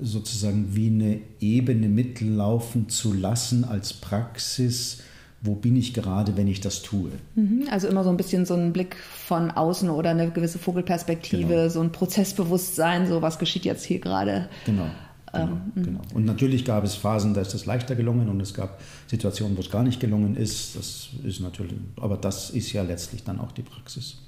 [0.00, 4.98] sozusagen wie eine Ebene mitlaufen zu lassen als Praxis,
[5.42, 7.10] wo bin ich gerade, wenn ich das tue.
[7.34, 7.66] Mhm.
[7.70, 11.68] Also immer so ein bisschen so ein Blick von außen oder eine gewisse Vogelperspektive, genau.
[11.68, 14.48] so ein Prozessbewusstsein, so was geschieht jetzt hier gerade.
[14.64, 14.86] Genau.
[15.32, 15.82] Genau, ähm, mhm.
[15.82, 16.00] genau.
[16.14, 19.60] Und natürlich gab es Phasen, da ist es leichter gelungen und es gab Situationen, wo
[19.60, 20.76] es gar nicht gelungen ist.
[20.76, 24.18] Das ist natürlich, aber das ist ja letztlich dann auch die Praxis.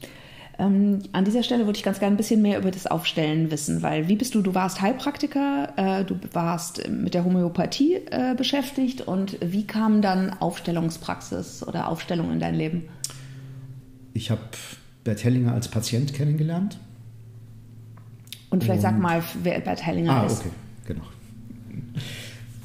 [0.58, 3.82] Ähm, an dieser Stelle würde ich ganz gerne ein bisschen mehr über das Aufstellen wissen,
[3.82, 4.40] weil wie bist du?
[4.40, 10.30] Du warst Heilpraktiker, äh, du warst mit der Homöopathie äh, beschäftigt und wie kam dann
[10.30, 12.84] Aufstellungspraxis oder Aufstellung in dein Leben?
[14.14, 14.40] Ich habe
[15.04, 16.78] Bert Hellinger als Patient kennengelernt.
[18.48, 20.40] Und vielleicht und, sag mal, wer Bert Hellinger ah, ist.
[20.40, 20.50] Okay,
[20.86, 21.04] genau.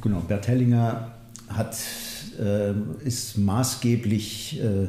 [0.02, 1.12] Genau, Bert Hellinger
[1.50, 1.78] hat,
[2.40, 2.72] äh,
[3.04, 4.88] ist maßgeblich äh,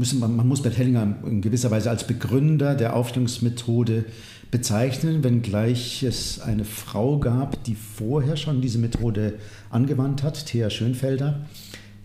[0.00, 4.06] müssen, man, man muss Bert Hellinger in gewisser Weise als Begründer der Aufstellungsmethode
[4.50, 9.34] bezeichnen, wenngleich es eine Frau gab, die vorher schon diese Methode
[9.68, 11.44] angewandt hat, Thea Schönfelder.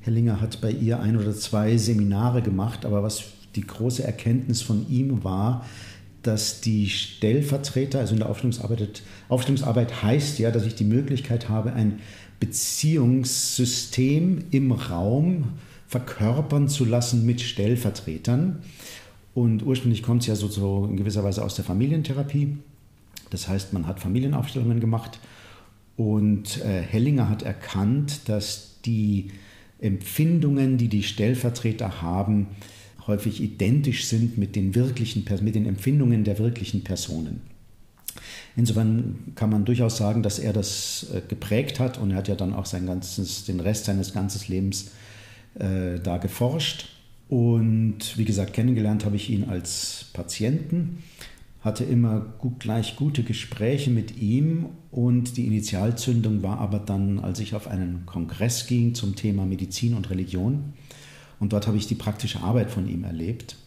[0.01, 3.23] Hellinger hat bei ihr ein oder zwei Seminare gemacht, aber was
[3.55, 5.65] die große Erkenntnis von ihm war,
[6.21, 11.71] dass die Stellvertreter, also in der Aufstellungsarbeit, Aufstellungsarbeit heißt ja, dass ich die Möglichkeit habe,
[11.71, 11.99] ein
[12.41, 15.53] Beziehungssystem im Raum
[15.95, 18.59] verkörpern zu lassen mit Stellvertretern.
[19.33, 22.57] Und ursprünglich kommt es ja so, so in gewisser Weise aus der Familientherapie.
[23.29, 25.19] Das heißt, man hat Familienaufstellungen gemacht
[25.95, 29.31] und äh, Hellinger hat erkannt, dass die
[29.79, 32.47] Empfindungen, die die Stellvertreter haben,
[33.07, 37.39] häufig identisch sind mit den, wirklichen, mit den Empfindungen der wirklichen Personen.
[38.57, 42.35] Insofern kann man durchaus sagen, dass er das äh, geprägt hat und er hat ja
[42.35, 44.91] dann auch sein ganzes, den Rest seines ganzen Lebens
[45.59, 46.87] äh, da geforscht.
[47.27, 51.03] Und wie gesagt, kennengelernt habe ich ihn als Patienten,
[51.61, 57.39] hatte immer gut, gleich gute Gespräche mit ihm und die Initialzündung war aber dann, als
[57.39, 60.73] ich auf einen Kongress ging zum Thema Medizin und Religion.
[61.39, 63.57] Und dort habe ich die praktische Arbeit von ihm erlebt.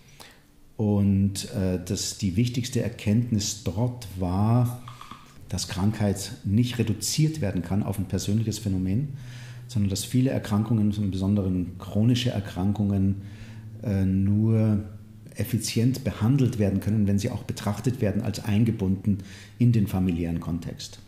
[0.76, 4.80] Und äh, das, die wichtigste Erkenntnis dort war,
[5.48, 9.08] dass Krankheit nicht reduziert werden kann auf ein persönliches Phänomen,
[9.68, 13.22] sondern dass viele Erkrankungen, im Besonderen chronische Erkrankungen,
[13.82, 14.82] äh, nur
[15.36, 19.18] effizient behandelt werden können, wenn sie auch betrachtet werden als eingebunden
[19.58, 20.98] in den familiären Kontext,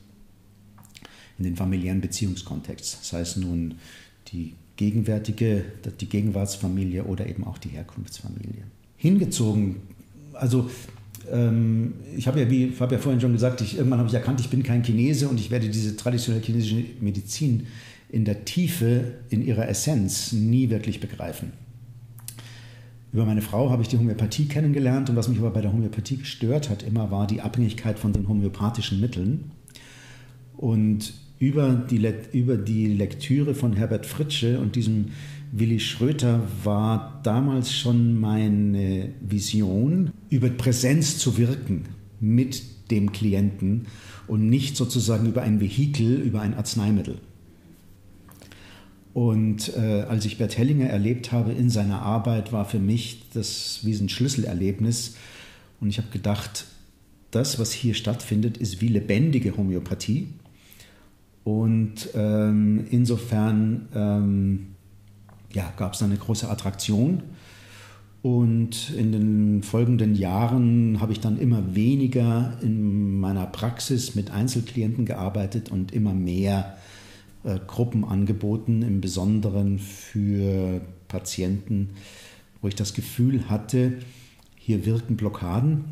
[1.38, 3.74] in den familiären Beziehungskontext, sei es nun
[4.28, 5.64] die gegenwärtige,
[6.00, 8.62] die Gegenwartsfamilie oder eben auch die Herkunftsfamilie.
[8.96, 9.76] Hingezogen,
[10.32, 10.70] also
[11.30, 14.40] ähm, ich habe ja, wie hab ja vorhin schon gesagt, ich, irgendwann habe ich erkannt,
[14.40, 17.66] ich bin kein Chinese und ich werde diese traditionelle chinesische Medizin
[18.12, 21.52] in der Tiefe, in ihrer Essenz nie wirklich begreifen.
[23.12, 26.16] Über meine Frau habe ich die Homöopathie kennengelernt und was mich aber bei der Homöopathie
[26.16, 29.50] gestört hat, immer war die Abhängigkeit von den homöopathischen Mitteln.
[30.56, 35.06] Und über die, über die Lektüre von Herbert Fritsche und diesem
[35.52, 41.86] Willi Schröter war damals schon meine Vision, über Präsenz zu wirken
[42.20, 43.86] mit dem Klienten
[44.28, 47.18] und nicht sozusagen über ein Vehikel, über ein Arzneimittel.
[49.12, 53.80] Und äh, als ich Bert Hellinger erlebt habe in seiner Arbeit, war für mich das
[53.82, 55.16] wie ein Schlüsselerlebnis.
[55.80, 56.66] Und ich habe gedacht,
[57.30, 60.28] das, was hier stattfindet, ist wie lebendige Homöopathie.
[61.42, 64.66] Und ähm, insofern ähm,
[65.52, 67.22] ja, gab es eine große Attraktion.
[68.22, 75.06] Und in den folgenden Jahren habe ich dann immer weniger in meiner Praxis mit Einzelklienten
[75.06, 76.89] gearbeitet und immer mehr äh,
[77.66, 81.90] Gruppen angeboten, im Besonderen für Patienten,
[82.60, 83.94] wo ich das Gefühl hatte,
[84.56, 85.84] hier wirken Blockaden.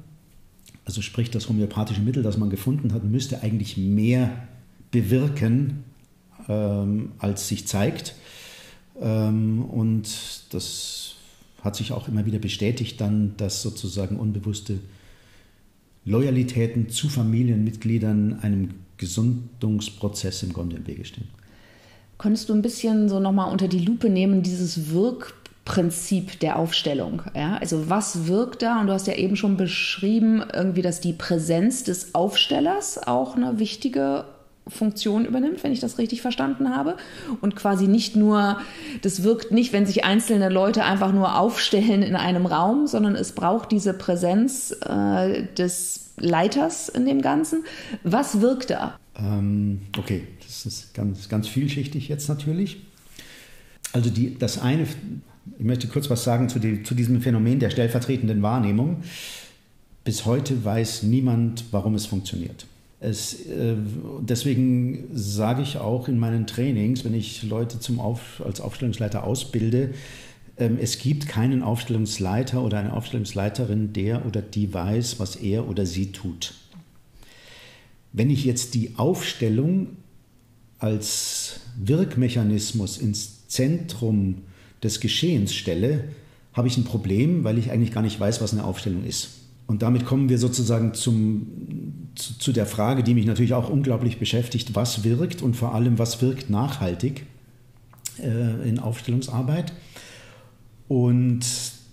[0.84, 4.48] Also sprich, das homöopathische Mittel, das man gefunden hat, müsste eigentlich mehr
[4.90, 5.84] bewirken,
[6.48, 8.14] ähm, als sich zeigt.
[9.00, 10.08] Ähm, und
[10.50, 11.16] das
[11.62, 14.78] hat sich auch immer wieder bestätigt dann, dass sozusagen unbewusste
[16.04, 21.28] Loyalitäten zu Familienmitgliedern einem Gesundungsprozess im Grunde im Wege stehen.
[22.18, 27.22] Könntest du ein bisschen so nochmal unter die Lupe nehmen, dieses Wirkprinzip der Aufstellung?
[27.34, 27.56] Ja?
[27.58, 28.80] Also was wirkt da?
[28.80, 33.60] Und du hast ja eben schon beschrieben, irgendwie, dass die Präsenz des Aufstellers auch eine
[33.60, 34.24] wichtige
[34.68, 36.96] Funktion übernimmt, wenn ich das richtig verstanden habe.
[37.40, 38.58] Und quasi nicht nur,
[39.02, 43.32] das wirkt nicht, wenn sich einzelne Leute einfach nur aufstellen in einem Raum, sondern es
[43.32, 47.64] braucht diese Präsenz äh, des Leiters in dem Ganzen.
[48.02, 48.98] Was wirkt da?
[49.16, 52.78] Ähm, okay, das ist ganz, ganz vielschichtig jetzt natürlich.
[53.92, 54.84] Also die, das eine,
[55.58, 59.02] ich möchte kurz was sagen zu, die, zu diesem Phänomen der stellvertretenden Wahrnehmung.
[60.04, 62.66] Bis heute weiß niemand, warum es funktioniert.
[63.00, 63.76] Es, äh,
[64.20, 69.90] deswegen sage ich auch in meinen Trainings, wenn ich Leute zum Auf, als Aufstellungsleiter ausbilde,
[70.56, 75.86] ähm, es gibt keinen Aufstellungsleiter oder eine Aufstellungsleiterin, der oder die weiß, was er oder
[75.86, 76.54] sie tut.
[78.12, 79.88] Wenn ich jetzt die Aufstellung
[80.78, 84.42] als Wirkmechanismus ins Zentrum
[84.82, 86.04] des Geschehens stelle,
[86.52, 89.30] habe ich ein Problem, weil ich eigentlich gar nicht weiß, was eine Aufstellung ist.
[89.66, 94.18] Und damit kommen wir sozusagen zum, zu, zu, der Frage, die mich natürlich auch unglaublich
[94.18, 97.26] beschäftigt, was wirkt und vor allem, was wirkt nachhaltig
[98.18, 99.74] äh, in Aufstellungsarbeit.
[100.88, 101.40] Und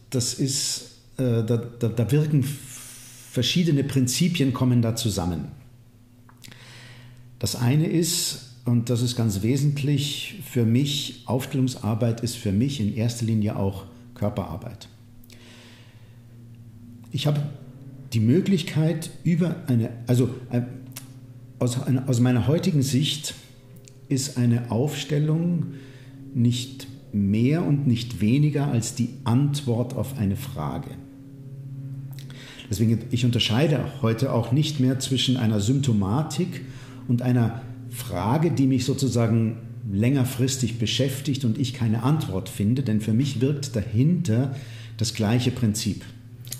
[0.10, 5.50] das ist, äh, da, da, da wirken verschiedene Prinzipien kommen da zusammen.
[7.39, 12.95] Das eine ist, und das ist ganz wesentlich für mich, Aufstellungsarbeit ist für mich in
[12.95, 14.89] erster Linie auch Körperarbeit.
[17.12, 17.41] Ich habe
[18.13, 20.62] die Möglichkeit über eine, also äh,
[21.60, 23.36] aus, aus meiner heutigen Sicht
[24.10, 25.67] ist eine Aufstellung
[26.34, 30.89] nicht mehr und nicht weniger als die Antwort auf eine Frage.
[32.69, 36.62] Deswegen, ich unterscheide heute auch nicht mehr zwischen einer Symptomatik
[37.08, 37.62] und einer
[37.96, 39.58] Frage, die mich sozusagen
[39.92, 44.56] längerfristig beschäftigt und ich keine Antwort finde, denn für mich wirkt dahinter
[44.98, 46.04] das gleiche Prinzip.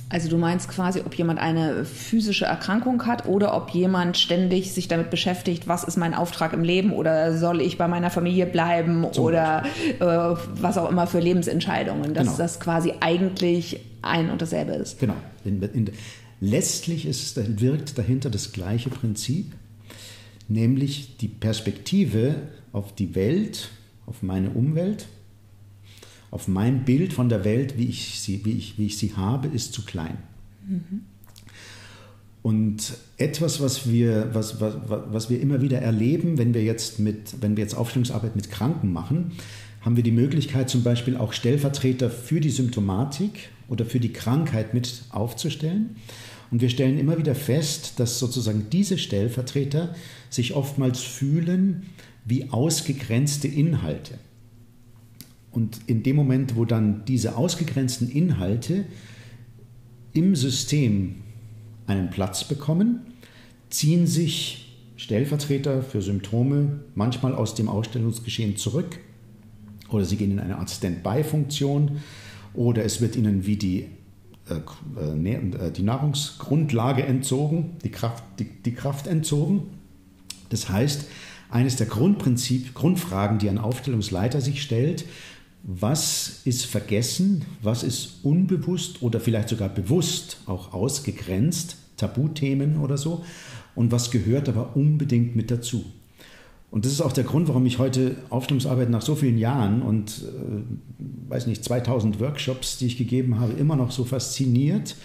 [0.08, 4.88] Also du meinst quasi, ob jemand eine physische Erkrankung hat oder ob jemand ständig sich
[4.88, 9.08] damit beschäftigt, was ist mein Auftrag im Leben oder soll ich bei meiner Familie bleiben
[9.12, 9.63] Zum oder
[10.00, 12.38] äh, was auch immer für Lebensentscheidungen, dass genau.
[12.38, 15.00] das quasi eigentlich ein und dasselbe ist.
[15.00, 15.15] Genau.
[15.43, 15.89] In, in,
[16.39, 19.54] letztlich ist, wirkt dahinter das gleiche Prinzip
[20.47, 22.36] nämlich die Perspektive
[22.71, 23.69] auf die Welt,
[24.05, 25.08] auf meine Umwelt,
[26.31, 29.47] auf mein Bild von der Welt, wie ich sie, wie ich, wie ich sie habe,
[29.47, 30.17] ist zu klein.
[30.67, 31.01] Mhm.
[32.41, 37.41] Und etwas, was wir, was, was, was wir immer wieder erleben, wenn wir, jetzt mit,
[37.41, 39.31] wenn wir jetzt Aufstellungsarbeit mit Kranken machen,
[39.81, 44.73] haben wir die Möglichkeit, zum Beispiel auch Stellvertreter für die Symptomatik oder für die Krankheit
[44.73, 45.95] mit aufzustellen.
[46.51, 49.95] Und wir stellen immer wieder fest, dass sozusagen diese Stellvertreter
[50.29, 51.88] sich oftmals fühlen
[52.25, 54.19] wie ausgegrenzte Inhalte.
[55.51, 58.86] Und in dem Moment, wo dann diese ausgegrenzten Inhalte
[60.13, 61.15] im System
[61.88, 63.01] einen Platz bekommen,
[63.69, 64.65] ziehen sich
[64.97, 68.99] Stellvertreter für Symptome manchmal aus dem Ausstellungsgeschehen zurück
[69.89, 72.01] oder sie gehen in eine Art Standby-Funktion
[72.53, 73.88] oder es wird ihnen wie die,
[74.47, 79.63] die Nahrungsgrundlage entzogen, die Kraft, die, die Kraft entzogen.
[80.49, 81.05] Das heißt,
[81.49, 85.05] eines der Grundprinzip, Grundfragen, die ein Aufstellungsleiter sich stellt,
[85.63, 93.25] was ist vergessen, was ist unbewusst oder vielleicht sogar bewusst auch ausgegrenzt, Tabuthemen oder so,
[93.73, 95.86] und was gehört aber unbedingt mit dazu.
[96.75, 100.25] Und das ist auch der Grund, warum ich heute Aufstellungsarbeit nach so vielen Jahren und,
[100.25, 104.97] äh, weiß nicht, 2000 Workshops, die ich gegeben habe, immer noch so fasziniert,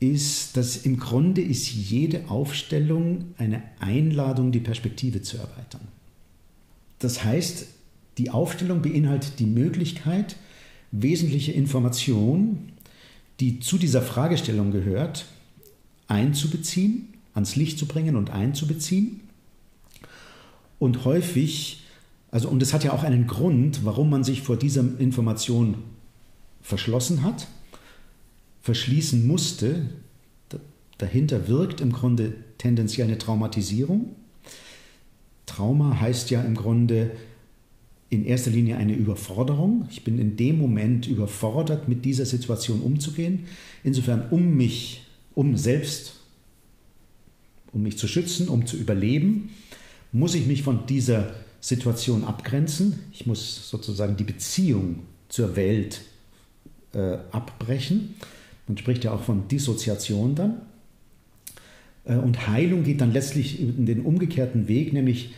[0.00, 5.86] ist, dass im Grunde ist jede Aufstellung eine Einladung, die Perspektive zu erweitern.
[6.98, 7.68] Das heißt,
[8.18, 10.34] die Aufstellung beinhaltet die Möglichkeit,
[10.90, 12.72] wesentliche Informationen,
[13.38, 15.26] die zu dieser Fragestellung gehört,
[16.08, 19.20] einzubeziehen, ans Licht zu bringen und einzubeziehen.
[20.80, 21.84] Und häufig,
[22.32, 25.76] also und es hat ja auch einen Grund, warum man sich vor dieser Information
[26.62, 27.46] verschlossen hat,
[28.62, 29.82] verschließen musste.
[30.98, 34.16] Dahinter wirkt im Grunde tendenziell eine Traumatisierung.
[35.46, 37.10] Trauma heißt ja im Grunde
[38.08, 39.86] in erster Linie eine Überforderung.
[39.90, 43.44] Ich bin in dem Moment überfordert, mit dieser Situation umzugehen.
[43.84, 45.02] Insofern, um mich,
[45.34, 46.14] um selbst,
[47.72, 49.50] um mich zu schützen, um zu überleben,
[50.12, 53.00] muss ich mich von dieser Situation abgrenzen.
[53.12, 56.00] Ich muss sozusagen die Beziehung zur Welt
[56.92, 58.14] äh, abbrechen.
[58.66, 60.62] Man spricht ja auch von Dissoziation dann.
[62.04, 65.34] Äh, und Heilung geht dann letztlich in den umgekehrten Weg, nämlich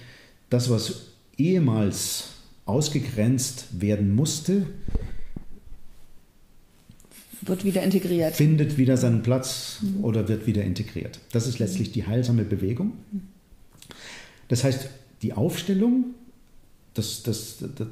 [0.50, 1.06] das, was
[1.36, 2.28] ehemals
[2.64, 4.66] ausgegrenzt werden musste,
[7.42, 8.36] wird wieder integriert.
[8.36, 10.04] Findet wieder seinen Platz mhm.
[10.04, 11.18] oder wird wieder integriert.
[11.32, 12.92] Das ist letztlich die heilsame Bewegung.
[14.48, 14.88] Das heißt,
[15.22, 16.14] die Aufstellung,
[16.94, 17.88] das, das, das,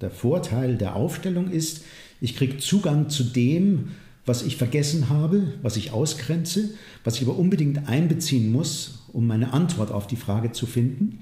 [0.00, 1.84] der Vorteil der Aufstellung ist,
[2.20, 3.90] ich kriege Zugang zu dem,
[4.24, 6.70] was ich vergessen habe, was ich ausgrenze,
[7.04, 11.20] was ich aber unbedingt einbeziehen muss, um meine Antwort auf die Frage zu finden.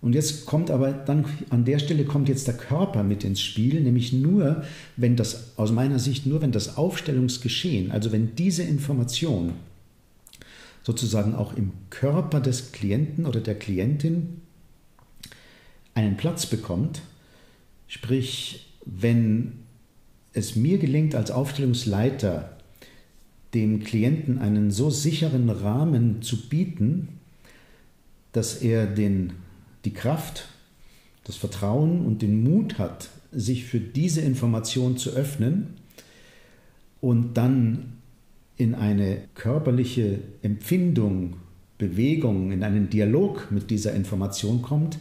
[0.00, 3.80] Und jetzt kommt aber dann an der Stelle kommt jetzt der Körper mit ins Spiel,
[3.80, 4.62] nämlich nur,
[4.96, 9.52] wenn das aus meiner Sicht nur wenn das Aufstellungsgeschehen, also wenn diese Information
[10.84, 14.42] sozusagen auch im Körper des Klienten oder der Klientin
[15.94, 17.00] einen Platz bekommt,
[17.88, 19.54] sprich, wenn
[20.34, 22.56] es mir gelingt als Aufstellungsleiter
[23.54, 27.08] dem Klienten einen so sicheren Rahmen zu bieten,
[28.32, 29.32] dass er den
[29.84, 30.48] die Kraft,
[31.24, 35.74] das Vertrauen und den Mut hat, sich für diese Information zu öffnen
[37.00, 37.93] und dann
[38.56, 41.36] in eine körperliche Empfindung,
[41.78, 44.98] Bewegung, in einen Dialog mit dieser Information kommt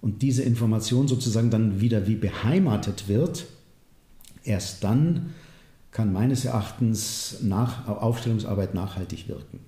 [0.00, 3.46] und diese Information sozusagen dann wieder wie beheimatet wird,
[4.44, 5.34] erst dann
[5.90, 9.58] kann meines Erachtens nach Aufstellungsarbeit nachhaltig wirken.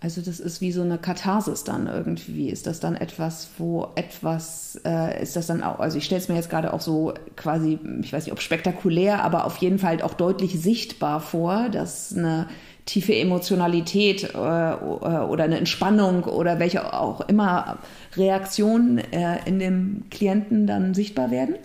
[0.00, 2.50] Also das ist wie so eine Katharsis dann irgendwie.
[2.50, 6.28] Ist das dann etwas, wo etwas, äh, ist das dann auch, also ich stelle es
[6.28, 10.00] mir jetzt gerade auch so quasi, ich weiß nicht, ob spektakulär, aber auf jeden Fall
[10.02, 12.46] auch deutlich sichtbar vor, dass eine
[12.86, 17.78] tiefe Emotionalität äh, oder eine Entspannung oder welche auch immer
[18.16, 21.56] Reaktionen äh, in dem Klienten dann sichtbar werden?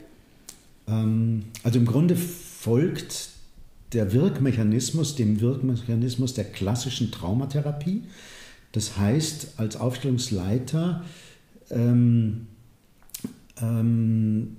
[0.87, 3.29] Ähm, also im Grunde folgt
[3.93, 8.03] der Wirkmechanismus, dem Wirkmechanismus der klassischen Traumatherapie.
[8.71, 11.03] Das heißt, als Aufstellungsleiter
[11.69, 12.47] ähm,
[13.61, 14.57] ähm,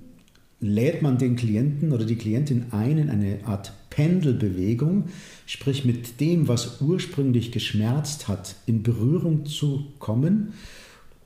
[0.59, 5.05] lädt man den Klienten oder die Klientin ein in eine Art Pendelbewegung,
[5.45, 10.53] sprich mit dem, was ursprünglich geschmerzt hat, in Berührung zu kommen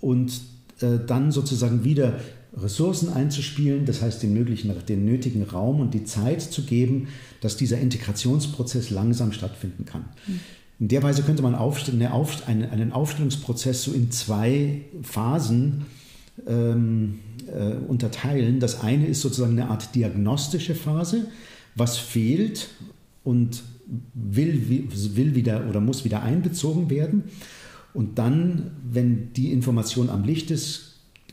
[0.02, 0.42] und
[0.82, 2.20] äh, dann sozusagen wieder
[2.56, 7.08] Ressourcen einzuspielen, das heißt den, möglichen, den nötigen Raum und die Zeit zu geben,
[7.42, 10.06] dass dieser Integrationsprozess langsam stattfinden kann.
[10.80, 15.86] In der Weise könnte man einen Aufstellungsprozess so in zwei Phasen
[16.48, 18.60] ähm, äh, unterteilen.
[18.60, 21.28] Das eine ist sozusagen eine Art diagnostische Phase,
[21.76, 22.70] was fehlt
[23.24, 23.64] und
[24.14, 27.24] will, will wieder oder muss wieder einbezogen werden.
[27.94, 30.89] Und dann, wenn die Information am Licht ist,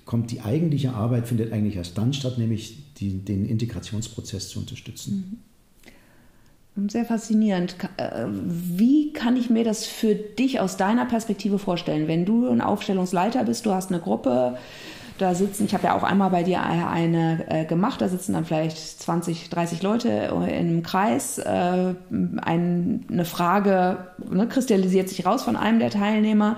[0.07, 5.41] kommt die eigentliche Arbeit, findet eigentlich erst dann statt, nämlich die, den Integrationsprozess zu unterstützen.
[6.77, 6.89] Mhm.
[6.89, 7.75] Sehr faszinierend.
[7.97, 12.07] Äh, wie kann ich mir das für dich aus deiner Perspektive vorstellen?
[12.07, 14.59] Wenn du ein Aufstellungsleiter bist, du hast eine Gruppe,
[15.19, 18.45] da sitzen, ich habe ja auch einmal bei dir eine äh, gemacht, da sitzen dann
[18.45, 21.39] vielleicht 20, 30 Leute in einem Kreis.
[21.39, 23.99] Äh, ein, eine Frage
[24.31, 26.57] ne, kristallisiert sich raus von einem der Teilnehmer.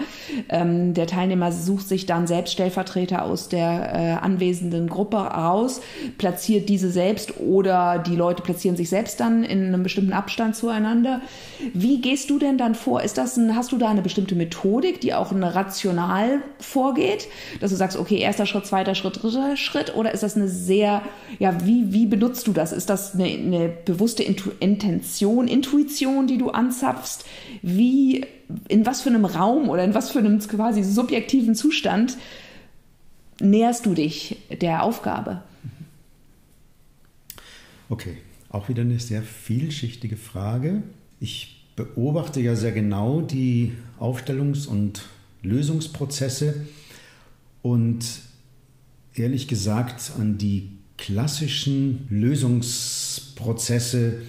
[0.49, 5.81] Ähm, der Teilnehmer sucht sich dann selbst Stellvertreter aus der äh, anwesenden Gruppe raus,
[6.19, 11.21] platziert diese selbst oder die Leute platzieren sich selbst dann in einem bestimmten Abstand zueinander.
[11.75, 13.03] Wie gehst du denn dann vor?
[13.03, 17.29] Ist das ein, hast du da eine bestimmte Methodik, die auch rational vorgeht,
[17.61, 19.95] dass du sagst, okay, erster Schritt, zweiter Schritt, dritter Schritt?
[19.95, 21.03] Oder ist das eine sehr,
[21.39, 22.73] ja, wie, wie benutzt du das?
[22.73, 27.25] Ist das eine, eine bewusste Intu Intention, Intuition, die du anzapfst?
[27.63, 28.27] Wie,
[28.67, 32.17] in was für einem Raum oder in was für einem quasi subjektiven Zustand
[33.41, 35.43] näherst du dich der Aufgabe?
[37.89, 38.17] Okay,
[38.51, 40.83] auch wieder eine sehr vielschichtige Frage.
[41.21, 45.07] Ich beobachte ja sehr genau die Aufstellungs- und
[45.43, 46.67] Lösungsprozesse
[47.63, 48.05] und
[49.19, 54.23] ehrlich gesagt an die klassischen Lösungsprozesse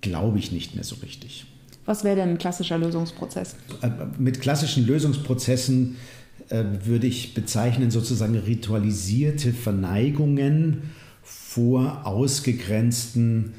[0.00, 1.46] glaube ich nicht mehr so richtig.
[1.84, 3.56] Was wäre denn ein klassischer Lösungsprozess?
[3.80, 5.96] Äh, mit klassischen Lösungsprozessen
[6.48, 10.82] äh, würde ich bezeichnen sozusagen ritualisierte Verneigungen
[11.22, 13.54] vor ausgegrenzten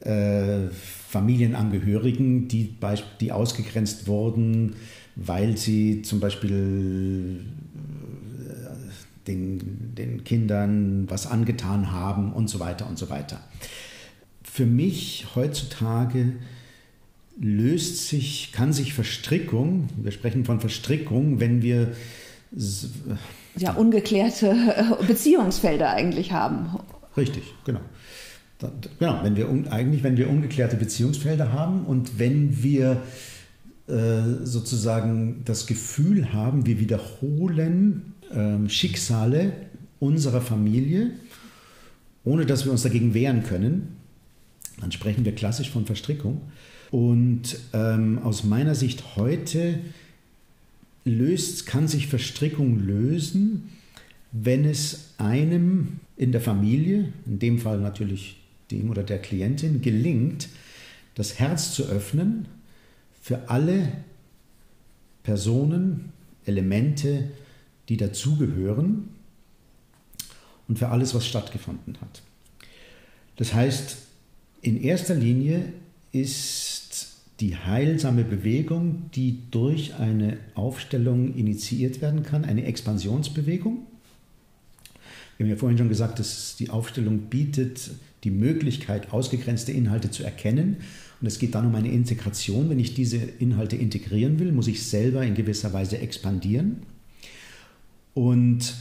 [0.00, 0.68] äh,
[1.08, 2.76] Familienangehörigen, die,
[3.20, 4.74] die ausgegrenzt wurden,
[5.14, 7.40] weil sie zum Beispiel
[9.26, 13.40] den, den Kindern was angetan haben und so weiter und so weiter.
[14.42, 16.32] Für mich heutzutage
[17.38, 21.92] löst sich, kann sich Verstrickung, wir sprechen von Verstrickung, wenn wir
[23.56, 24.56] ja, ungeklärte
[25.06, 26.78] Beziehungsfelder eigentlich haben.
[27.16, 27.80] Richtig, genau.
[28.98, 33.02] Genau, wenn wir eigentlich, wenn wir ungeklärte Beziehungsfelder haben und wenn wir
[33.86, 39.52] äh, sozusagen das Gefühl haben, wir wiederholen äh, Schicksale
[39.98, 41.10] unserer Familie,
[42.24, 43.96] ohne dass wir uns dagegen wehren können,
[44.80, 46.40] dann sprechen wir klassisch von Verstrickung.
[46.90, 49.78] Und ähm, aus meiner Sicht heute
[51.04, 53.70] löst, kann sich Verstrickung lösen,
[54.32, 58.38] wenn es einem in der Familie, in dem Fall natürlich
[58.70, 60.48] dem oder der Klientin, gelingt,
[61.14, 62.46] das Herz zu öffnen
[63.22, 63.88] für alle
[65.22, 66.12] Personen,
[66.44, 67.30] Elemente,
[67.88, 69.08] die dazugehören
[70.68, 72.22] und für alles, was stattgefunden hat.
[73.36, 73.98] Das heißt,
[74.62, 75.72] in erster Linie
[76.12, 83.86] ist die heilsame Bewegung, die durch eine Aufstellung initiiert werden kann, eine Expansionsbewegung.
[85.36, 87.90] Wir haben ja vorhin schon gesagt, dass die Aufstellung bietet
[88.24, 90.78] die Möglichkeit, ausgegrenzte Inhalte zu erkennen.
[91.20, 92.70] Und es geht dann um eine Integration.
[92.70, 96.78] Wenn ich diese Inhalte integrieren will, muss ich selber in gewisser Weise expandieren.
[98.16, 98.72] Und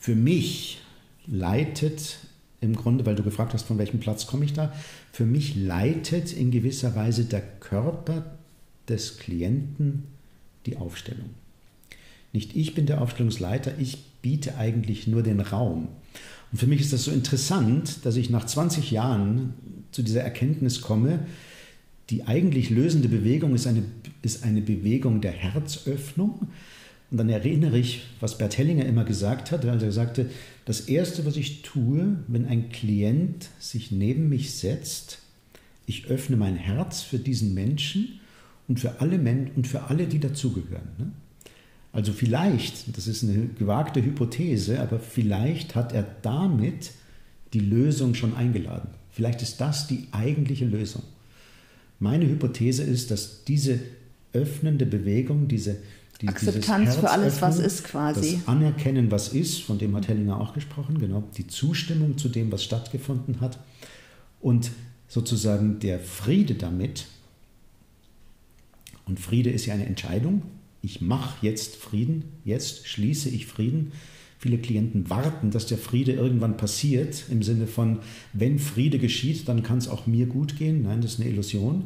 [0.00, 0.80] für mich
[1.28, 2.18] leitet
[2.60, 4.72] im Grunde, weil du gefragt hast, von welchem Platz komme ich da,
[5.12, 8.36] für mich leitet in gewisser Weise der Körper
[8.88, 10.08] des Klienten
[10.66, 11.30] die Aufstellung.
[12.32, 15.86] Nicht ich bin der Aufstellungsleiter, ich biete eigentlich nur den Raum.
[16.50, 19.54] Und für mich ist das so interessant, dass ich nach 20 Jahren
[19.92, 21.20] zu dieser Erkenntnis komme,
[22.10, 23.84] die eigentlich lösende Bewegung ist eine,
[24.22, 26.48] ist eine Bewegung der Herzöffnung.
[27.12, 30.30] Und dann erinnere ich, was Bert Hellinger immer gesagt hat, als er sagte,
[30.64, 35.18] das Erste, was ich tue, wenn ein Klient sich neben mich setzt,
[35.84, 38.18] ich öffne mein Herz für diesen Menschen
[38.66, 40.88] und für alle, Men und für alle die dazugehören.
[40.96, 41.12] Ne?
[41.92, 46.92] Also vielleicht, das ist eine gewagte Hypothese, aber vielleicht hat er damit
[47.52, 48.88] die Lösung schon eingeladen.
[49.10, 51.02] Vielleicht ist das die eigentliche Lösung.
[52.00, 53.80] Meine Hypothese ist, dass diese
[54.32, 55.76] öffnende Bewegung, diese
[56.22, 58.38] die, Akzeptanz für alles, was ist quasi.
[58.38, 61.24] Das Anerkennen, was ist, von dem hat Hellinger auch gesprochen, genau.
[61.36, 63.58] Die Zustimmung zu dem, was stattgefunden hat.
[64.40, 64.70] Und
[65.08, 67.06] sozusagen der Friede damit.
[69.06, 70.42] Und Friede ist ja eine Entscheidung
[70.82, 73.92] ich mache jetzt Frieden, jetzt schließe ich Frieden.
[74.38, 78.00] Viele Klienten warten, dass der Friede irgendwann passiert, im Sinne von,
[78.32, 80.82] wenn Friede geschieht, dann kann es auch mir gut gehen.
[80.82, 81.84] Nein, das ist eine Illusion.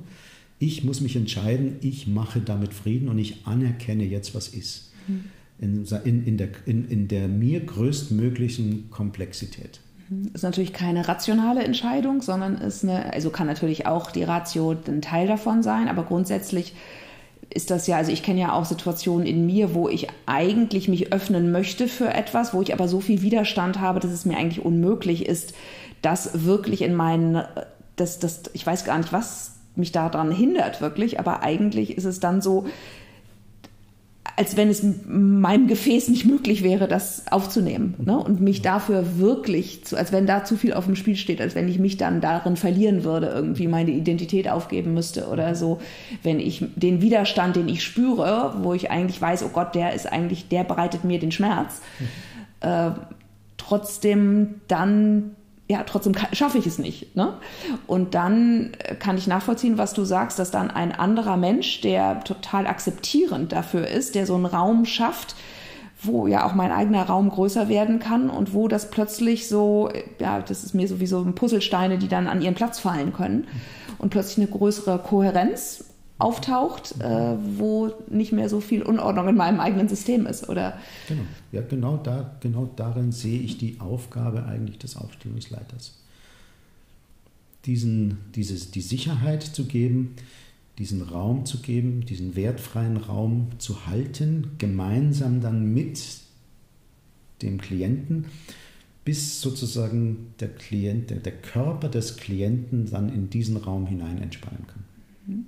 [0.59, 4.93] Ich muss mich entscheiden, ich mache damit Frieden und ich anerkenne jetzt, was ist.
[5.07, 5.25] Mhm.
[5.59, 9.81] In, in, der, in, in der mir größtmöglichen Komplexität.
[10.09, 10.31] Mhm.
[10.35, 15.03] Ist natürlich keine rationale Entscheidung, sondern ist eine, also kann natürlich auch die Ratio ein
[15.03, 16.75] Teil davon sein, aber grundsätzlich
[17.49, 21.13] ist das ja, also ich kenne ja auch Situationen in mir, wo ich eigentlich mich
[21.13, 24.65] öffnen möchte für etwas, wo ich aber so viel Widerstand habe, dass es mir eigentlich
[24.65, 25.55] unmöglich ist,
[26.03, 27.43] das wirklich in meinen,
[27.97, 32.21] das, das, ich weiß gar nicht, was mich daran hindert wirklich, aber eigentlich ist es
[32.21, 32.67] dann so,
[34.37, 37.95] als wenn es meinem Gefäß nicht möglich wäre, das aufzunehmen.
[37.99, 38.19] Ne?
[38.19, 41.55] Und mich dafür wirklich, zu, als wenn da zu viel auf dem Spiel steht, als
[41.55, 45.81] wenn ich mich dann darin verlieren würde, irgendwie meine Identität aufgeben müsste oder so.
[46.23, 50.11] Wenn ich den Widerstand, den ich spüre, wo ich eigentlich weiß, oh Gott, der ist
[50.13, 52.69] eigentlich, der bereitet mir den Schmerz, mhm.
[52.69, 52.91] äh,
[53.57, 55.31] trotzdem dann
[55.69, 57.17] ja, trotzdem schaffe ich es nicht.
[57.17, 57.35] Ne?
[57.87, 62.23] Und dann äh, kann ich nachvollziehen, was du sagst, dass dann ein anderer Mensch, der
[62.23, 65.35] total akzeptierend dafür ist, der so einen Raum schafft,
[66.03, 69.91] wo ja auch mein eigener Raum größer werden kann und wo das plötzlich so,
[70.21, 73.49] ja, das ist mir sowieso ein Puzzlesteine, die dann an ihren Platz fallen können
[73.99, 75.86] und plötzlich eine größere Kohärenz
[76.19, 80.79] auftaucht, äh, wo nicht mehr so viel Unordnung in meinem eigenen System ist, oder?
[81.09, 85.99] Genau, ja, genau, da, genau darin sehe ich die Aufgabe eigentlich des Aufstellungsleiters.
[87.67, 90.15] Diesen, dieses, die Sicherheit zu geben,
[90.79, 96.01] diesen Raum zu geben, diesen wertfreien Raum zu halten, gemeinsam dann mit
[97.43, 98.27] dem Klienten,
[99.05, 104.67] bis sozusagen der Klient, der, der Körper des Klienten dann in diesen Raum hinein entspannen
[104.67, 104.85] kann.
[105.27, 105.47] Mhm.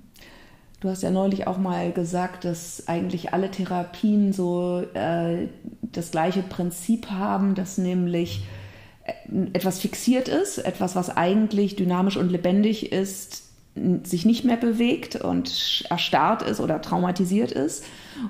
[0.79, 5.47] Du hast ja neulich auch mal gesagt, dass eigentlich alle Therapien so äh,
[5.81, 8.45] das gleiche Prinzip haben, dass nämlich
[9.03, 13.49] äh, etwas fixiert ist, etwas, was eigentlich dynamisch und lebendig ist,
[14.03, 17.85] sich nicht mehr bewegt und erstarrt ist oder traumatisiert ist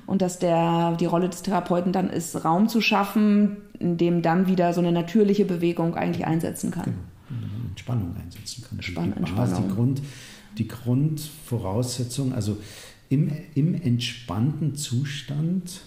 [0.06, 4.46] und dass der, die Rolle des Therapeuten dann ist, Raum zu schaffen, in dem dann
[4.46, 6.84] wieder so eine natürliche Bewegung eigentlich einsetzen kann.
[6.84, 7.40] Genau,
[7.70, 8.82] Entspannung einsetzen kann.
[8.82, 9.68] Spann die, Entspannung.
[9.68, 10.02] Die, Grund,
[10.58, 12.58] die Grundvoraussetzung, also
[13.08, 15.82] im, im entspannten Zustand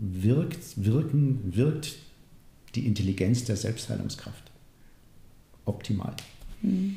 [0.00, 1.96] wirkt, wirken, wirkt
[2.74, 4.50] die Intelligenz der Selbstheilungskraft
[5.64, 6.14] optimal.
[6.62, 6.96] Mhm.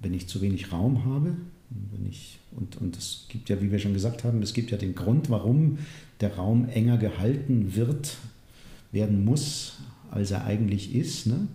[0.00, 1.36] Wenn ich zu wenig Raum habe,
[1.70, 4.76] wenn ich, und, und es gibt ja, wie wir schon gesagt haben, es gibt ja
[4.76, 5.78] den Grund, warum
[6.20, 8.18] der Raum enger gehalten wird,
[8.92, 9.78] werden muss,
[10.10, 11.26] als er eigentlich ist.
[11.26, 11.48] Ne?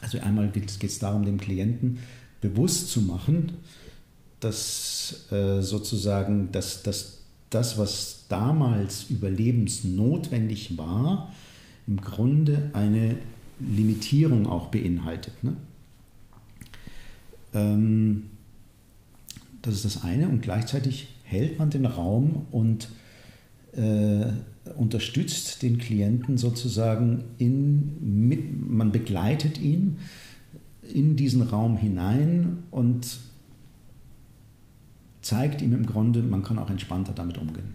[0.00, 1.98] Also einmal geht es darum, dem Klienten
[2.44, 3.52] bewusst zu machen,
[4.40, 11.32] dass äh, sozusagen dass, dass das, was damals überlebensnotwendig war,
[11.86, 13.16] im Grunde eine
[13.60, 15.42] Limitierung auch beinhaltet.
[15.42, 15.56] Ne?
[17.54, 18.24] Ähm,
[19.62, 20.28] das ist das eine.
[20.28, 22.88] Und gleichzeitig hält man den Raum und
[23.72, 24.26] äh,
[24.76, 29.98] unterstützt den Klienten sozusagen in, mit, man begleitet ihn
[30.92, 33.18] in diesen Raum hinein und
[35.22, 37.74] zeigt ihm im Grunde, man kann auch entspannter damit umgehen.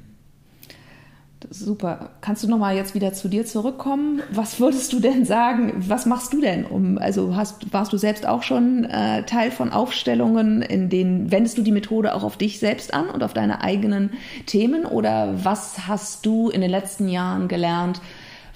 [1.50, 2.12] Super.
[2.20, 4.22] Kannst du noch mal jetzt wieder zu dir zurückkommen?
[4.30, 5.74] Was würdest du denn sagen?
[5.88, 6.66] Was machst du denn?
[6.66, 11.58] Um, also hast, warst du selbst auch schon äh, Teil von Aufstellungen, in denen wendest
[11.58, 14.12] du die Methode auch auf dich selbst an und auf deine eigenen
[14.48, 14.86] Themen?
[14.86, 18.02] Oder was hast du in den letzten Jahren gelernt,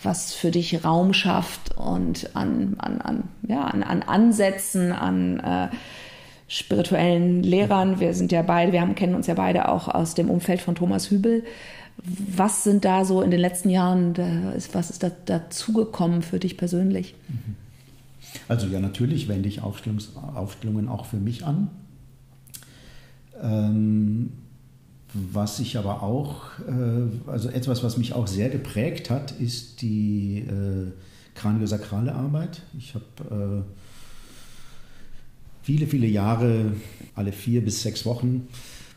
[0.04, 5.68] was für dich Raum schafft und an, an, an, ja, an, an Ansätzen, an äh,
[6.48, 8.00] spirituellen Lehrern?
[8.00, 10.76] Wir sind ja beide, wir haben, kennen uns ja beide auch aus dem Umfeld von
[10.76, 11.44] Thomas Hübel
[11.98, 14.18] was sind da so in den letzten Jahren,
[14.72, 17.16] was ist da dazugekommen für dich persönlich?
[18.48, 21.70] Also ja, natürlich wende ich Aufstellungs Aufstellungen auch für mich an.
[23.42, 24.34] Ähm,
[25.14, 30.40] was ich aber auch, äh, also etwas, was mich auch sehr geprägt hat, ist die
[30.40, 30.92] äh,
[31.36, 32.62] kraniosakrale Arbeit.
[32.78, 33.72] Ich habe äh,
[35.62, 36.74] viele, viele Jahre,
[37.16, 38.48] alle vier bis sechs Wochen,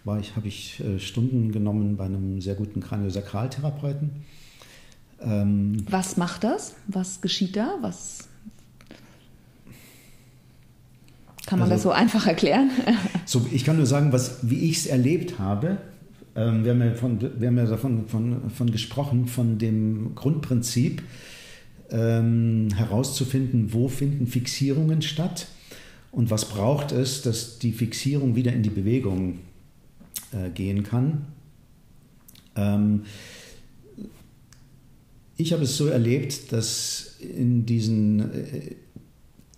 [0.04, 4.10] war ich, habe ich äh, Stunden genommen bei einem sehr guten Kraniosakraltherapeuten.
[5.20, 6.76] Ähm, Was macht das?
[6.86, 7.76] Was geschieht da?
[7.80, 8.28] Was
[11.46, 12.70] kann man also, das so einfach erklären?
[13.24, 15.78] so, ich kann nur sagen, was, wie ich es erlebt habe.
[16.36, 21.02] Ähm, wir haben ja, von, wir haben ja davon von, von gesprochen, von dem Grundprinzip
[21.90, 25.46] ähm, herauszufinden, wo finden Fixierungen statt
[26.12, 29.38] und was braucht es, dass die Fixierung wieder in die Bewegung
[30.32, 31.26] äh, gehen kann.
[32.54, 33.02] Ähm,
[35.38, 38.74] ich habe es so erlebt, dass in diesen äh,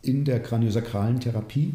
[0.03, 1.75] in der kraniosakralen Therapie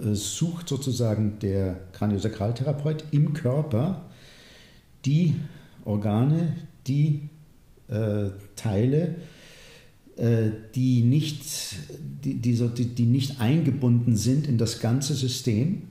[0.00, 4.04] sucht sozusagen der Kraniosakraltherapeut im Körper
[5.04, 5.34] die
[5.84, 6.54] Organe,
[6.86, 7.28] die
[7.88, 9.16] äh, Teile,
[10.16, 11.42] äh, die, nicht,
[12.24, 15.82] die, die, die, nicht eingebunden sind in das ganze System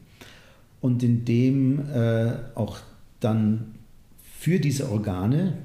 [0.82, 2.80] und in dem äh, auch
[3.20, 3.74] dann
[4.22, 5.58] für diese Organe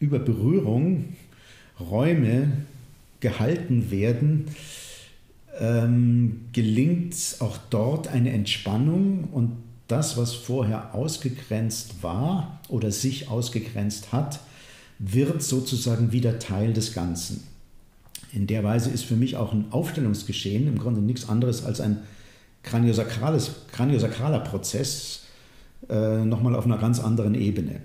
[0.00, 1.16] über Berührung
[1.78, 2.52] Räume
[3.20, 4.46] gehalten werden,
[5.58, 9.56] ähm, gelingt auch dort eine Entspannung und
[9.88, 14.40] das, was vorher ausgegrenzt war oder sich ausgegrenzt hat,
[14.98, 17.44] wird sozusagen wieder Teil des Ganzen.
[18.32, 22.02] In der Weise ist für mich auch ein Aufstellungsgeschehen im Grunde nichts anderes als ein
[22.62, 25.22] kraniosakraler Prozess
[25.88, 27.80] äh, nochmal auf einer ganz anderen Ebene.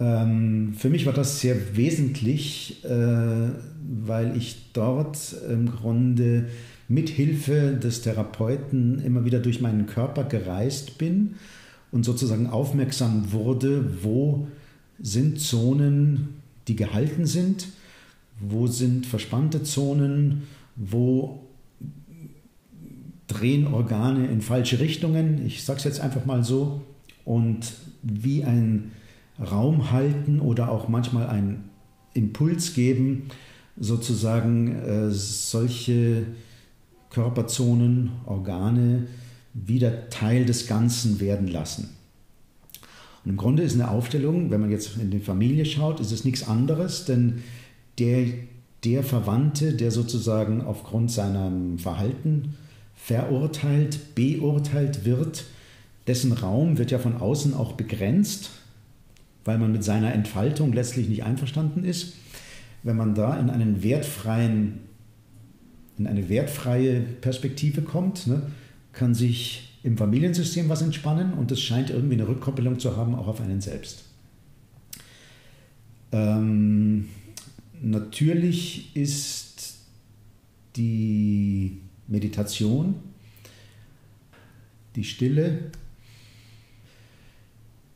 [0.00, 6.46] Ähm, für mich war das sehr wesentlich, äh, weil ich dort im Grunde
[6.88, 11.36] mit Hilfe des Therapeuten immer wieder durch meinen Körper gereist bin
[11.92, 14.48] und sozusagen aufmerksam wurde, wo
[14.98, 17.68] sind Zonen, die gehalten sind,
[18.40, 20.42] wo sind verspannte Zonen,
[20.76, 21.44] wo
[23.28, 26.80] drehen Organe in falsche Richtungen, ich sage es jetzt einfach mal so,
[27.24, 28.92] und wie ein
[29.40, 31.70] Raum halten oder auch manchmal einen
[32.14, 33.28] Impuls geben,
[33.78, 36.26] sozusagen äh, solche
[37.10, 39.06] Körperzonen, Organe
[39.54, 41.90] wieder Teil des Ganzen werden lassen.
[43.24, 46.24] Und im Grunde ist eine Aufstellung, wenn man jetzt in die Familie schaut, ist es
[46.24, 47.42] nichts anderes, denn
[47.98, 48.26] der,
[48.84, 52.54] der Verwandte, der sozusagen aufgrund seinem Verhalten
[52.94, 55.44] verurteilt, beurteilt wird,
[56.06, 58.50] dessen Raum wird ja von außen auch begrenzt,
[59.44, 62.14] weil man mit seiner Entfaltung letztlich nicht einverstanden ist.
[62.82, 64.80] Wenn man da in einen wertfreien,
[65.98, 68.42] in eine wertfreie Perspektive kommt, ne,
[68.92, 73.28] kann sich im Familiensystem was entspannen und es scheint irgendwie eine Rückkoppelung zu haben, auch
[73.28, 74.04] auf einen selbst.
[76.12, 77.08] Ähm,
[77.80, 79.76] natürlich ist
[80.76, 82.96] die Meditation,
[84.96, 85.70] die Stille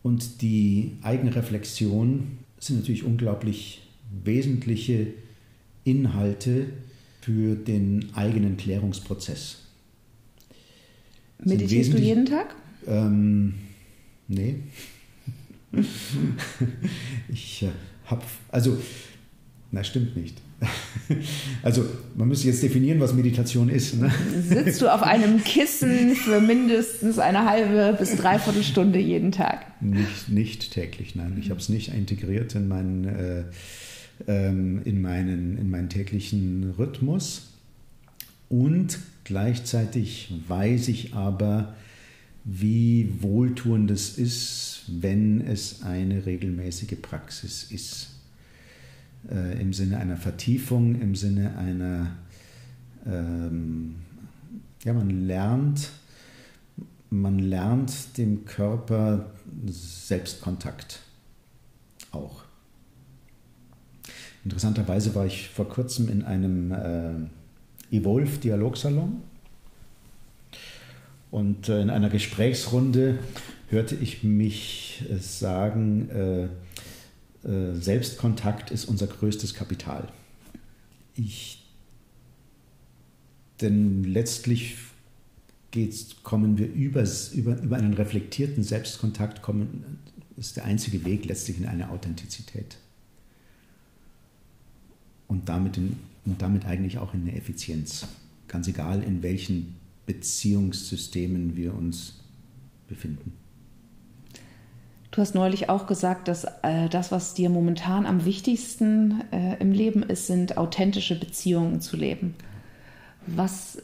[0.04, 3.88] und die Eigenreflexion sind natürlich unglaublich
[4.22, 5.06] wesentliche
[5.82, 6.66] Inhalte
[7.22, 9.62] für den eigenen Klärungsprozess.
[11.42, 12.54] Meditierst du jeden Tag?
[12.86, 13.54] Ähm,
[14.28, 14.56] nee.
[17.32, 17.70] ich äh,
[18.04, 18.76] habe, also,
[19.72, 20.36] na stimmt nicht.
[21.62, 24.00] Also man müsste jetzt definieren, was Meditation ist.
[24.00, 24.10] Ne?
[24.48, 29.82] Sitzt du auf einem Kissen für mindestens eine halbe bis dreiviertel Stunde jeden Tag?
[29.82, 31.36] Nicht, nicht täglich, nein.
[31.40, 33.44] Ich habe es nicht integriert in meinen, äh,
[34.26, 37.52] ähm, in, meinen, in meinen täglichen Rhythmus.
[38.48, 41.74] Und gleichzeitig weiß ich aber,
[42.44, 48.13] wie wohltuend es ist, wenn es eine regelmäßige Praxis ist
[49.30, 52.12] äh, im Sinne einer Vertiefung, im Sinne einer,
[53.06, 53.96] ähm,
[54.84, 55.90] ja, man lernt,
[57.10, 59.26] man lernt dem Körper
[59.66, 61.00] Selbstkontakt
[62.12, 62.42] auch.
[64.44, 69.22] Interessanterweise war ich vor kurzem in einem äh, Evolve-Dialogsalon
[71.30, 73.18] und äh, in einer Gesprächsrunde
[73.68, 76.48] hörte ich mich äh, sagen, äh,
[77.44, 80.08] Selbstkontakt ist unser größtes Kapital.
[81.14, 81.62] Ich,
[83.60, 84.76] denn letztlich
[86.22, 89.98] kommen wir übers, über, über einen reflektierten Selbstkontakt, kommen,
[90.36, 92.76] ist der einzige Weg letztlich in eine Authentizität.
[95.26, 98.06] Und damit, in, und damit eigentlich auch in eine Effizienz.
[98.48, 99.74] Ganz egal, in welchen
[100.06, 102.14] Beziehungssystemen wir uns
[102.88, 103.32] befinden.
[105.14, 109.70] Du hast neulich auch gesagt, dass äh, das, was dir momentan am wichtigsten äh, im
[109.70, 112.34] Leben ist, sind authentische Beziehungen zu leben.
[113.28, 113.78] Was,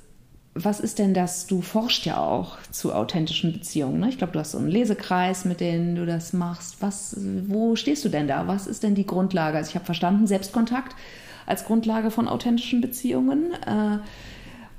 [0.54, 1.46] was ist denn das?
[1.46, 4.00] Du forschst ja auch zu authentischen Beziehungen.
[4.00, 4.08] Ne?
[4.08, 6.82] Ich glaube, du hast so einen Lesekreis, mit dem du das machst.
[6.82, 7.16] Was,
[7.46, 8.48] wo stehst du denn da?
[8.48, 9.56] Was ist denn die Grundlage?
[9.56, 10.96] Also ich habe verstanden, Selbstkontakt
[11.46, 13.52] als Grundlage von authentischen Beziehungen.
[13.52, 13.98] Äh,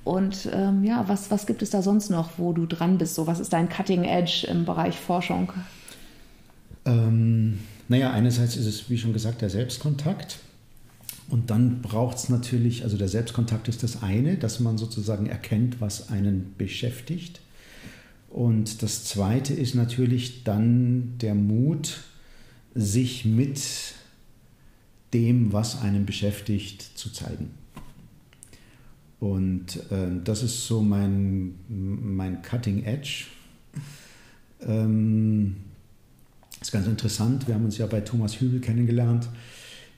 [0.03, 3.15] und ähm, ja, was, was gibt es da sonst noch, wo du dran bist?
[3.15, 5.53] So, was ist dein Cutting Edge im Bereich Forschung?
[6.85, 10.39] Ähm, naja, einerseits ist es, wie schon gesagt, der Selbstkontakt.
[11.29, 15.79] Und dann braucht es natürlich, also der Selbstkontakt ist das eine, dass man sozusagen erkennt,
[15.79, 17.39] was einen beschäftigt.
[18.29, 22.01] Und das zweite ist natürlich dann der Mut,
[22.73, 23.61] sich mit
[25.13, 27.51] dem, was einen beschäftigt, zu zeigen.
[29.19, 33.25] Und äh, das ist so mein, mein Cutting Edge.
[34.61, 35.57] Ähm,
[36.61, 37.47] das ist ganz interessant.
[37.47, 39.27] Wir haben uns ja bei Thomas Hübel kennengelernt.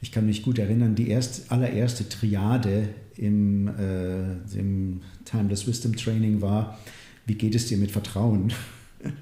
[0.01, 2.88] Ich kann mich gut erinnern, die erst, allererste Triade
[3.18, 6.80] im, äh, im Timeless Wisdom Training war,
[7.26, 8.53] wie geht es dir mit Vertrauen?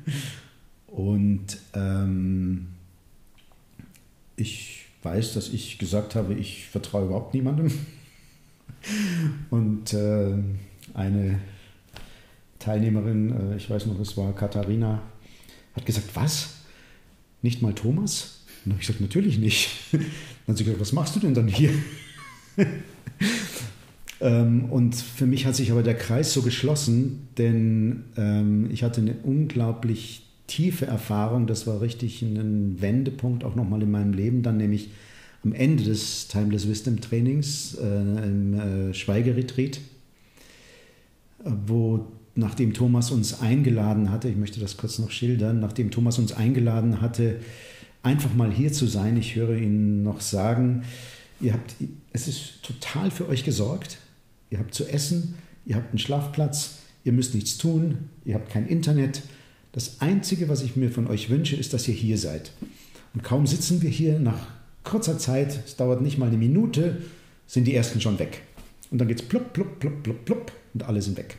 [0.85, 2.67] Und ähm,
[4.35, 7.71] ich weiß, dass ich gesagt habe, ich vertraue überhaupt niemandem.
[9.49, 10.35] Und äh,
[10.93, 11.39] eine
[12.59, 15.01] Teilnehmerin, äh, ich weiß noch, es war Katharina,
[15.73, 16.60] hat gesagt, was?
[17.41, 18.41] Nicht mal Thomas?
[18.63, 19.69] Und dann habe ich gesagt, natürlich nicht.
[19.91, 21.69] Dann hat sie gesagt, was machst du denn dann hier?
[24.21, 29.01] ähm, und für mich hat sich aber der Kreis so geschlossen, denn ähm, ich hatte
[29.01, 31.45] eine unglaublich tiefe Erfahrung.
[31.45, 34.89] Das war richtig ein Wendepunkt auch nochmal in meinem Leben, dann nämlich
[35.43, 39.79] am Ende des Timeless Wisdom Trainings äh, im äh, Schweigeretreat,
[41.43, 46.31] wo nachdem Thomas uns eingeladen hatte, ich möchte das kurz noch schildern, nachdem Thomas uns
[46.31, 47.39] eingeladen hatte,
[48.03, 50.83] einfach mal hier zu sein, ich höre ihn noch sagen,
[51.39, 51.75] ihr habt,
[52.13, 53.97] es ist total für euch gesorgt,
[54.49, 58.67] ihr habt zu essen, ihr habt einen Schlafplatz, ihr müsst nichts tun, ihr habt kein
[58.67, 59.21] Internet.
[59.71, 62.51] Das Einzige, was ich mir von euch wünsche, ist, dass ihr hier seid.
[63.13, 64.47] Und kaum sitzen wir hier, nach
[64.83, 67.01] kurzer Zeit, es dauert nicht mal eine Minute,
[67.47, 68.41] sind die ersten schon weg.
[68.89, 71.37] Und dann geht es plupp, plupp, plupp, plupp, plupp und alle sind weg.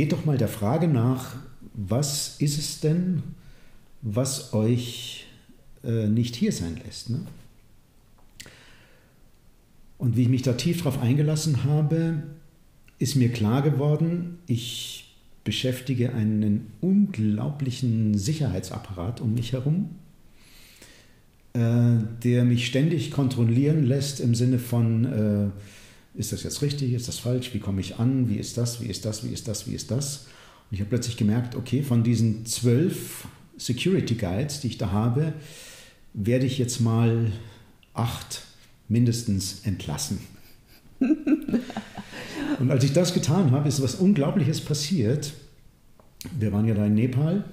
[0.00, 1.36] Geht doch mal der Frage nach,
[1.74, 3.22] was ist es denn,
[4.00, 5.26] was euch
[5.84, 7.10] äh, nicht hier sein lässt?
[7.10, 7.20] Ne?
[9.98, 12.22] Und wie ich mich da tief drauf eingelassen habe,
[12.98, 19.90] ist mir klar geworden, ich beschäftige einen unglaublichen Sicherheitsapparat um mich herum,
[21.52, 25.50] äh, der mich ständig kontrollieren lässt im Sinne von, äh,
[26.14, 28.86] ist das jetzt richtig, ist das falsch, wie komme ich an, wie ist das, wie
[28.86, 30.26] ist das, wie ist das, wie ist das.
[30.70, 35.32] Und ich habe plötzlich gemerkt, okay, von diesen zwölf Security Guides, die ich da habe,
[36.12, 37.32] werde ich jetzt mal
[37.94, 38.42] acht
[38.88, 40.18] mindestens entlassen.
[42.58, 45.32] Und als ich das getan habe, ist was Unglaubliches passiert.
[46.38, 47.44] Wir waren ja da in Nepal.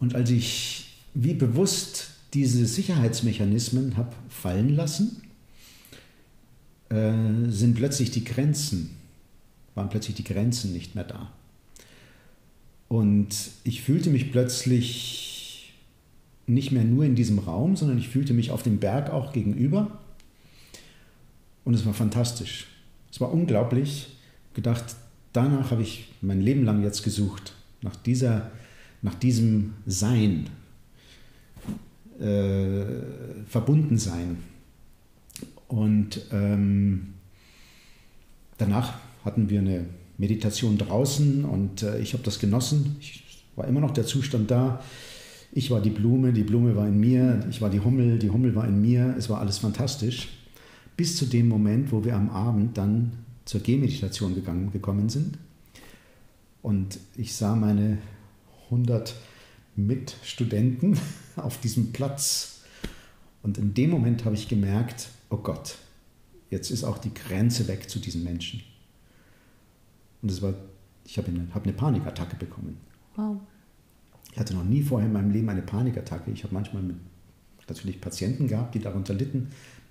[0.00, 5.22] Und als ich wie bewusst diese Sicherheitsmechanismen habe fallen lassen,
[6.88, 7.12] äh,
[7.48, 8.96] sind plötzlich die Grenzen,
[9.74, 11.30] waren plötzlich die Grenzen nicht mehr da.
[12.88, 13.28] Und
[13.64, 15.74] ich fühlte mich plötzlich
[16.46, 19.98] nicht mehr nur in diesem Raum, sondern ich fühlte mich auf dem Berg auch gegenüber.
[21.64, 22.68] Und es war fantastisch.
[23.10, 24.16] Es war unglaublich.
[24.54, 24.84] Gedacht,
[25.32, 27.54] danach habe ich mein Leben lang jetzt gesucht.
[27.82, 28.52] Nach, dieser,
[29.02, 30.48] nach diesem Sein,
[32.20, 32.84] äh,
[33.48, 34.38] Verbundensein.
[35.68, 37.14] Und ähm,
[38.58, 38.94] danach
[39.24, 39.86] hatten wir eine
[40.18, 42.96] Meditation draußen und äh, ich habe das genossen.
[43.00, 44.80] Ich war immer noch der Zustand da.
[45.52, 48.54] Ich war die Blume, die Blume war in mir, ich war die Hummel, die Hummel
[48.54, 49.14] war in mir.
[49.18, 50.28] Es war alles fantastisch.
[50.96, 53.12] Bis zu dem Moment, wo wir am Abend dann
[53.44, 55.38] zur Gehmeditation gegangen, gekommen sind.
[56.62, 57.98] Und ich sah meine
[58.66, 59.14] 100
[59.76, 60.98] Mitstudenten
[61.36, 62.62] auf diesem Platz.
[63.42, 65.76] Und in dem Moment habe ich gemerkt, oh Gott,
[66.50, 68.62] jetzt ist auch die Grenze weg zu diesen Menschen.
[70.22, 70.54] Und es war,
[71.04, 72.78] ich habe eine, hab eine Panikattacke bekommen.
[73.16, 73.36] Wow.
[74.32, 76.30] Ich hatte noch nie vorher in meinem Leben eine Panikattacke.
[76.30, 76.82] Ich habe manchmal
[77.68, 79.48] natürlich Patienten gehabt, die darunter litten.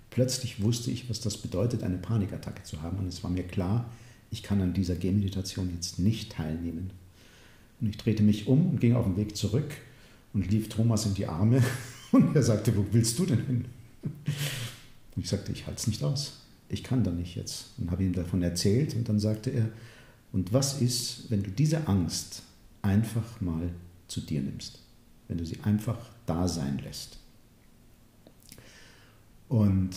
[0.10, 3.00] Plötzlich wusste ich, was das bedeutet, eine Panikattacke zu haben.
[3.00, 3.90] Und es war mir klar,
[4.32, 6.92] ich kann an dieser Gehmeditation jetzt nicht teilnehmen.
[7.82, 9.76] Und ich drehte mich um und ging auf den Weg zurück
[10.34, 11.62] und lief Thomas in die Arme.
[12.12, 13.66] Und er sagte, wo willst du denn hin?
[15.16, 16.42] Und ich sagte, ich halte es nicht aus.
[16.70, 17.68] Ich kann da nicht jetzt.
[17.78, 18.96] Und habe ihm davon erzählt.
[18.96, 19.70] Und dann sagte er,
[20.32, 22.44] und was ist, wenn du diese Angst
[22.82, 23.70] einfach mal
[24.08, 24.80] zu dir nimmst?
[25.28, 27.18] Wenn du sie einfach da sein lässt?
[29.48, 29.96] Und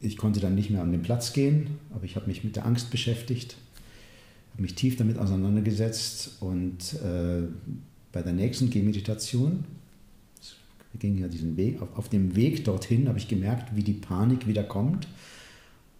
[0.00, 2.66] ich konnte dann nicht mehr an den Platz gehen, aber ich habe mich mit der
[2.66, 3.56] Angst beschäftigt,
[4.52, 7.42] habe mich tief damit auseinandergesetzt und äh,
[8.12, 9.64] bei der nächsten Gehmeditation,
[10.96, 13.92] wir gingen ja diesen Weg, auf, auf dem Weg dorthin habe ich gemerkt, wie die
[13.92, 15.06] Panik wieder kommt.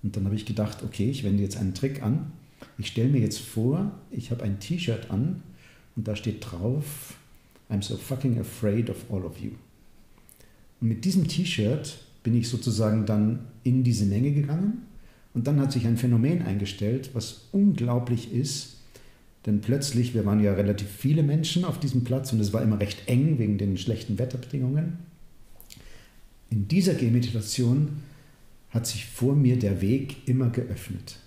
[0.02, 2.32] Und dann habe ich gedacht, okay, ich wende jetzt einen Trick an.
[2.78, 5.42] Ich stelle mir jetzt vor, ich habe ein T-Shirt an
[5.96, 7.14] und da steht drauf,
[7.68, 9.50] I'm so fucking afraid of all of you.
[10.80, 14.82] Und mit diesem T-Shirt bin ich sozusagen dann in diese Menge gegangen
[15.34, 18.75] und dann hat sich ein Phänomen eingestellt, was unglaublich ist,
[19.46, 22.80] denn plötzlich, wir waren ja relativ viele Menschen auf diesem Platz und es war immer
[22.80, 24.98] recht eng wegen den schlechten Wetterbedingungen.
[26.50, 28.02] In dieser Gehmeditation
[28.70, 31.18] hat sich vor mir der Weg immer geöffnet.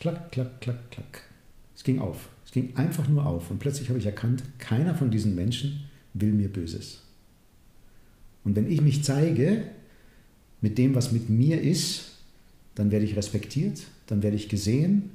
[0.00, 1.22] Klack, klack, klack, klack.
[1.74, 2.28] Es ging auf.
[2.44, 3.50] Es ging einfach nur auf.
[3.50, 7.02] Und plötzlich habe ich erkannt, keiner von diesen Menschen will mir Böses.
[8.44, 9.64] Und wenn ich mich zeige
[10.60, 12.18] mit dem, was mit mir ist,
[12.74, 15.10] dann werde ich respektiert, dann werde ich gesehen.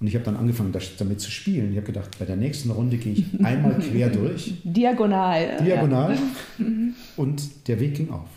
[0.00, 1.72] Und ich habe dann angefangen, damit zu spielen.
[1.72, 4.54] Ich habe gedacht, bei der nächsten Runde gehe ich einmal quer durch.
[4.62, 5.62] Diagonal.
[5.64, 6.14] Diagonal.
[6.58, 6.64] Ja.
[7.16, 8.28] Und der Weg ging auf.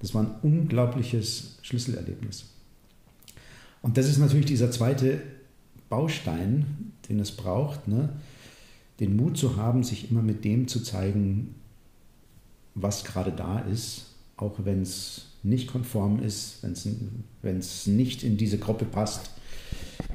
[0.00, 2.44] Das war ein unglaubliches Schlüsselerlebnis.
[3.82, 5.20] Und das ist natürlich dieser zweite
[5.88, 8.10] Baustein, den es braucht, ne?
[9.00, 11.54] den Mut zu haben, sich immer mit dem zu zeigen,
[12.74, 14.06] was gerade da ist,
[14.36, 16.62] auch wenn es nicht konform ist,
[17.42, 19.30] wenn es nicht in diese Gruppe passt,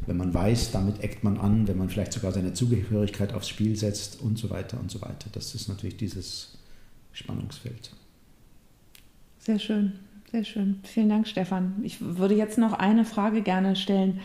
[0.08, 3.76] wenn man weiß, damit eckt man an, wenn man vielleicht sogar seine Zugehörigkeit aufs Spiel
[3.76, 5.30] setzt und so weiter und so weiter.
[5.32, 6.58] Das ist natürlich dieses
[7.14, 7.92] Spannungsfeld.
[9.40, 9.94] Sehr schön,
[10.32, 10.80] Sehr schön.
[10.84, 11.76] Vielen Dank, Stefan.
[11.84, 14.20] Ich würde jetzt noch eine Frage gerne stellen.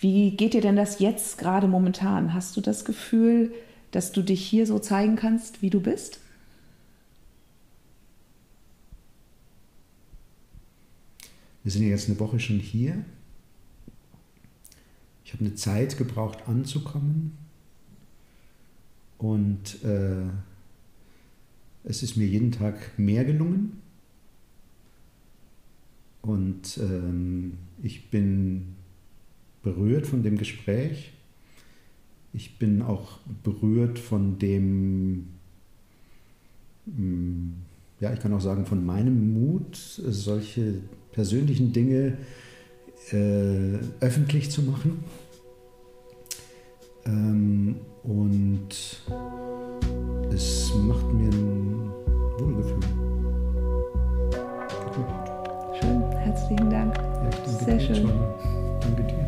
[0.00, 2.34] Wie geht dir denn das jetzt gerade momentan?
[2.34, 3.52] Hast du das Gefühl,
[3.90, 6.20] dass du dich hier so zeigen kannst, wie du bist?
[11.62, 13.04] Wir sind ja jetzt eine Woche schon hier.
[15.26, 17.36] Ich habe eine Zeit gebraucht anzukommen
[19.18, 20.22] und äh,
[21.82, 23.82] es ist mir jeden Tag mehr gelungen.
[26.22, 28.76] Und ähm, ich bin
[29.64, 31.12] berührt von dem Gespräch.
[32.32, 35.26] Ich bin auch berührt von dem,
[36.86, 37.48] mm,
[37.98, 42.16] ja, ich kann auch sagen, von meinem Mut, solche persönlichen Dinge
[43.12, 45.04] äh, öffentlich zu machen.
[47.06, 48.68] Ähm, und
[50.32, 51.90] es macht mir ein
[52.38, 52.80] Wohlgefühl.
[55.80, 56.96] Schön, herzlichen Dank.
[56.96, 58.06] Ja, ich danke Sehr dir, schön.
[58.08, 58.34] John.
[58.80, 59.26] Danke dir.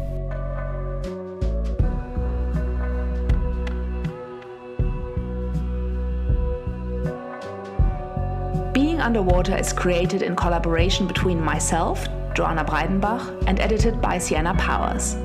[8.73, 12.09] Being Underwater is created in collaboration between myself,
[12.39, 15.17] Joanna Breidenbach, and edited by Sienna Powers.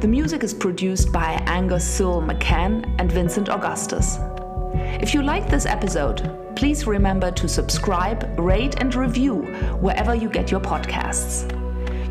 [0.00, 4.18] The music is produced by Angus Sewell McCann and Vincent Augustus.
[5.00, 9.42] If you like this episode, please remember to subscribe, rate, and review
[9.80, 11.46] wherever you get your podcasts.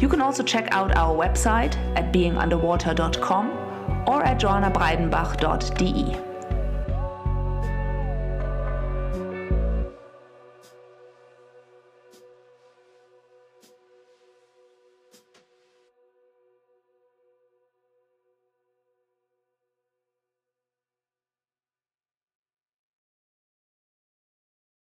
[0.01, 3.49] You can also check out our website at beingunderwater.com
[4.07, 6.26] or at joannabreidenbach.de.